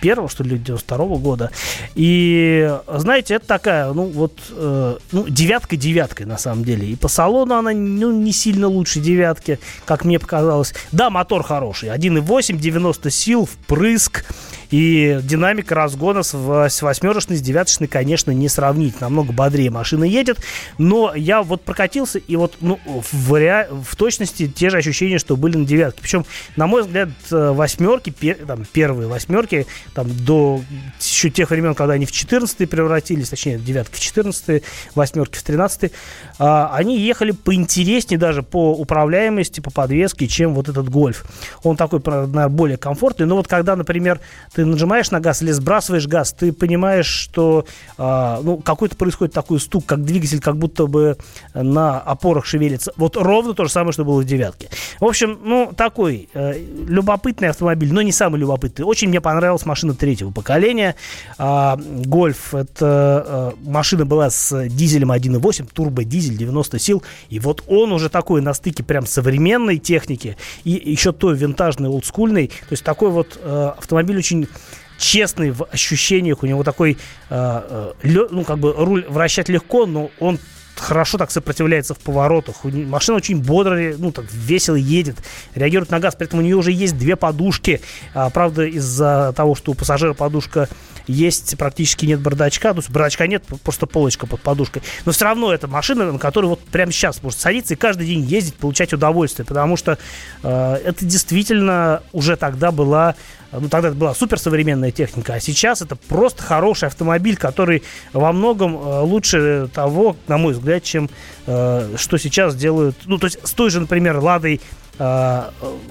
91 0.00 0.28
что 0.28 0.44
ли, 0.44 0.58
92 0.58 0.96
-го 0.96 1.18
года. 1.18 1.50
И, 1.94 2.72
знаете, 2.88 3.34
это 3.34 3.46
такая, 3.46 3.92
ну, 3.92 4.04
вот, 4.06 4.38
э, 4.50 4.96
ну, 5.12 5.28
девятка 5.28 5.76
девяткой, 5.76 6.26
на 6.26 6.38
самом 6.38 6.64
деле. 6.64 6.86
И 6.86 6.96
по 6.96 7.08
салону 7.08 7.54
она, 7.54 7.72
ну, 7.72 8.12
не 8.12 8.32
сильно 8.32 8.68
лучше 8.68 9.00
девятки, 9.00 9.58
как 9.84 10.04
мне 10.04 10.18
показалось. 10.18 10.74
Да, 10.92 11.10
мотор 11.10 11.42
хороший. 11.42 11.90
1.8, 11.90 12.58
90 12.58 13.10
сил, 13.10 13.46
впрыск. 13.46 14.24
И 14.70 15.18
динамика 15.22 15.74
разгона 15.74 16.22
с 16.22 16.82
восьмерочной, 16.82 17.36
с 17.36 17.40
девяточной, 17.40 17.88
конечно, 17.88 18.30
не 18.30 18.48
сравнить. 18.48 19.00
Намного 19.00 19.32
бодрее 19.32 19.70
машина 19.70 20.04
едет. 20.04 20.38
Но 20.78 21.12
я 21.14 21.42
вот 21.42 21.62
прокатился, 21.62 22.18
и 22.18 22.36
вот 22.36 22.56
ну, 22.60 22.78
в, 22.84 23.34
ре... 23.34 23.68
в 23.70 23.96
точности 23.96 24.48
те 24.48 24.70
же 24.70 24.78
ощущения, 24.78 25.18
что 25.18 25.36
были 25.36 25.56
на 25.56 25.64
девятке. 25.64 26.00
Причем, 26.02 26.24
на 26.56 26.66
мой 26.66 26.82
взгляд, 26.82 27.08
э, 27.30 27.50
восьмерки, 27.50 28.10
пер... 28.10 28.36
там, 28.46 28.64
первые 28.64 29.08
восьмерки, 29.08 29.66
там, 29.94 30.08
до 30.24 30.60
еще 31.00 31.30
тех 31.30 31.50
времен, 31.50 31.74
когда 31.74 31.94
они 31.94 32.06
в 32.06 32.12
14 32.12 32.68
превратились, 32.68 33.28
точнее, 33.28 33.58
девятки 33.58 33.96
в 33.96 34.00
14 34.00 34.62
восьмерки 34.94 35.38
в 35.38 35.42
13 35.42 35.92
а, 36.38 36.70
они 36.74 36.98
ехали 36.98 37.32
поинтереснее 37.32 38.18
даже 38.18 38.42
по 38.42 38.72
управляемости, 38.72 39.60
по 39.60 39.70
подвеске, 39.70 40.26
чем 40.26 40.54
вот 40.54 40.68
этот 40.68 40.88
гольф. 40.88 41.24
Он 41.62 41.76
такой, 41.76 42.00
наверное, 42.04 42.48
более 42.48 42.76
комфортный. 42.76 43.26
Но 43.26 43.36
вот 43.36 43.48
когда, 43.48 43.76
например, 43.76 44.20
ты 44.54 44.59
ты 44.60 44.66
нажимаешь 44.66 45.10
на 45.10 45.20
газ 45.20 45.40
или 45.40 45.52
сбрасываешь 45.52 46.06
газ, 46.06 46.34
ты 46.38 46.52
понимаешь, 46.52 47.06
что 47.06 47.64
э, 47.96 48.40
ну, 48.42 48.58
какой-то 48.58 48.94
происходит 48.94 49.32
такой 49.32 49.58
стук, 49.58 49.86
как 49.86 50.04
двигатель 50.04 50.38
как 50.38 50.58
будто 50.58 50.86
бы 50.86 51.16
на 51.54 51.98
опорах 51.98 52.44
шевелится. 52.44 52.92
Вот 52.96 53.16
ровно 53.16 53.54
то 53.54 53.64
же 53.64 53.70
самое, 53.70 53.94
что 53.94 54.04
было 54.04 54.20
в 54.20 54.24
девятке. 54.26 54.68
В 55.00 55.06
общем, 55.06 55.38
ну, 55.42 55.72
такой 55.74 56.28
э, 56.34 56.62
любопытный 56.86 57.48
автомобиль, 57.48 57.90
но 57.90 58.02
не 58.02 58.12
самый 58.12 58.38
любопытный. 58.38 58.84
Очень 58.84 59.08
мне 59.08 59.22
понравилась 59.22 59.64
машина 59.64 59.94
третьего 59.94 60.30
поколения. 60.30 60.94
Э, 61.38 61.76
Гольф, 61.78 62.54
это 62.54 63.54
э, 63.64 63.66
машина 63.66 64.04
была 64.04 64.28
с 64.28 64.68
дизелем 64.68 65.10
1.8, 65.10 65.70
турбодизель 65.72 66.36
90 66.36 66.78
сил. 66.78 67.02
И 67.30 67.38
вот 67.38 67.64
он 67.66 67.92
уже 67.92 68.10
такой 68.10 68.42
на 68.42 68.52
стыке 68.52 68.82
прям 68.82 69.06
современной 69.06 69.78
техники 69.78 70.36
и 70.64 70.72
еще 70.72 71.12
той 71.12 71.34
винтажной, 71.34 71.88
олдскульной. 71.88 72.48
То 72.48 72.72
есть 72.72 72.84
такой 72.84 73.08
вот 73.08 73.38
э, 73.42 73.72
автомобиль 73.78 74.18
очень 74.18 74.49
честный 74.98 75.50
в 75.50 75.64
ощущениях. 75.64 76.42
У 76.42 76.46
него 76.46 76.62
такой, 76.62 76.98
э, 77.30 77.92
э, 78.02 78.26
ну, 78.30 78.44
как 78.44 78.58
бы 78.58 78.72
руль 78.72 79.06
вращать 79.08 79.48
легко, 79.48 79.86
но 79.86 80.10
он 80.20 80.38
хорошо 80.80 81.18
так 81.18 81.30
сопротивляется 81.30 81.94
в 81.94 81.98
поворотах. 81.98 82.64
Машина 82.64 83.18
очень 83.18 83.40
бодрая, 83.42 83.96
ну, 83.98 84.12
так 84.12 84.26
весело 84.32 84.76
едет, 84.76 85.16
реагирует 85.54 85.90
на 85.90 86.00
газ. 86.00 86.14
При 86.14 86.26
этом 86.26 86.40
у 86.40 86.42
нее 86.42 86.56
уже 86.56 86.72
есть 86.72 86.98
две 86.98 87.16
подушки. 87.16 87.80
А, 88.14 88.30
правда, 88.30 88.64
из-за 88.64 89.32
того, 89.36 89.54
что 89.54 89.72
у 89.72 89.74
пассажира 89.74 90.14
подушка 90.14 90.68
есть, 91.06 91.56
практически 91.58 92.06
нет 92.06 92.20
бардачка. 92.20 92.72
То 92.72 92.78
есть 92.78 92.90
бардачка 92.90 93.26
нет, 93.26 93.44
просто 93.62 93.86
полочка 93.86 94.26
под 94.26 94.40
подушкой. 94.40 94.82
Но 95.04 95.12
все 95.12 95.24
равно 95.24 95.52
это 95.52 95.68
машина, 95.68 96.10
на 96.12 96.18
которой 96.18 96.46
вот 96.46 96.60
прямо 96.60 96.92
сейчас 96.92 97.22
может 97.22 97.38
садиться 97.38 97.74
и 97.74 97.76
каждый 97.76 98.06
день 98.06 98.22
ездить, 98.22 98.54
получать 98.54 98.92
удовольствие. 98.92 99.46
Потому 99.46 99.76
что 99.76 99.98
э, 100.42 100.74
это 100.84 101.04
действительно 101.04 102.02
уже 102.12 102.36
тогда 102.36 102.70
была 102.70 103.14
ну, 103.52 103.68
тогда 103.68 103.88
это 103.88 103.96
была 103.96 104.14
суперсовременная 104.14 104.90
техника, 104.90 105.34
а 105.34 105.40
сейчас 105.40 105.82
это 105.82 105.96
просто 105.96 106.42
хороший 106.42 106.88
автомобиль, 106.88 107.36
который 107.36 107.82
во 108.12 108.32
многом 108.32 108.76
э, 108.76 109.00
лучше 109.00 109.68
того, 109.74 110.16
на 110.28 110.38
мой 110.38 110.52
взгляд, 110.52 110.82
чем 110.84 111.10
э, 111.46 111.94
что 111.96 112.18
сейчас 112.18 112.54
делают, 112.54 112.96
ну, 113.06 113.18
то 113.18 113.26
есть 113.26 113.38
с 113.42 113.52
той 113.52 113.70
же, 113.70 113.80
например, 113.80 114.18
Ладой 114.18 114.60
э, 114.98 115.42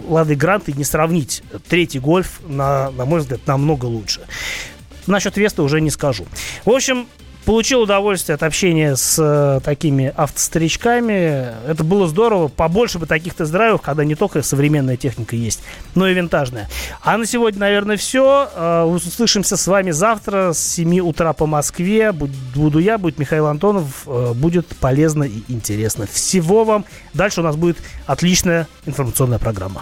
Ладой 0.07 0.35
Грантой 0.35 0.73
не 0.75 0.83
сравнить. 0.83 1.43
Третий 1.67 1.99
гольф, 1.99 2.39
на, 2.47 2.91
на 2.91 3.05
мой 3.05 3.19
взгляд, 3.19 3.41
намного 3.45 3.85
лучше. 3.85 4.21
Насчет 5.07 5.37
Веста 5.37 5.63
уже 5.63 5.81
не 5.81 5.89
скажу. 5.89 6.25
В 6.65 6.69
общем, 6.69 7.07
получил 7.49 7.81
удовольствие 7.81 8.35
от 8.35 8.43
общения 8.43 8.95
с 8.95 9.17
э, 9.17 9.59
такими 9.63 10.13
автостаричками. 10.15 11.47
Это 11.67 11.83
было 11.83 12.07
здорово. 12.07 12.47
Побольше 12.47 12.99
бы 12.99 13.07
таких 13.07 13.33
тест-драйвов, 13.33 13.81
когда 13.81 14.05
не 14.05 14.13
только 14.13 14.43
современная 14.43 14.97
техника 14.97 15.35
есть, 15.35 15.59
но 15.95 16.07
и 16.07 16.13
винтажная. 16.13 16.69
А 17.01 17.17
на 17.17 17.25
сегодня, 17.25 17.61
наверное, 17.61 17.97
все. 17.97 18.47
Э, 18.53 18.83
услышимся 18.83 19.57
с 19.57 19.65
вами 19.65 19.89
завтра 19.89 20.53
с 20.53 20.59
7 20.59 20.99
утра 20.99 21.33
по 21.33 21.47
Москве. 21.47 22.11
Буду 22.11 22.77
я, 22.77 22.99
будет 22.99 23.17
Михаил 23.17 23.47
Антонов. 23.47 24.03
Э, 24.05 24.33
будет 24.35 24.67
полезно 24.79 25.23
и 25.23 25.41
интересно. 25.47 26.05
Всего 26.05 26.63
вам. 26.65 26.85
Дальше 27.15 27.41
у 27.41 27.43
нас 27.43 27.55
будет 27.55 27.77
отличная 28.05 28.67
информационная 28.85 29.39
программа. 29.39 29.81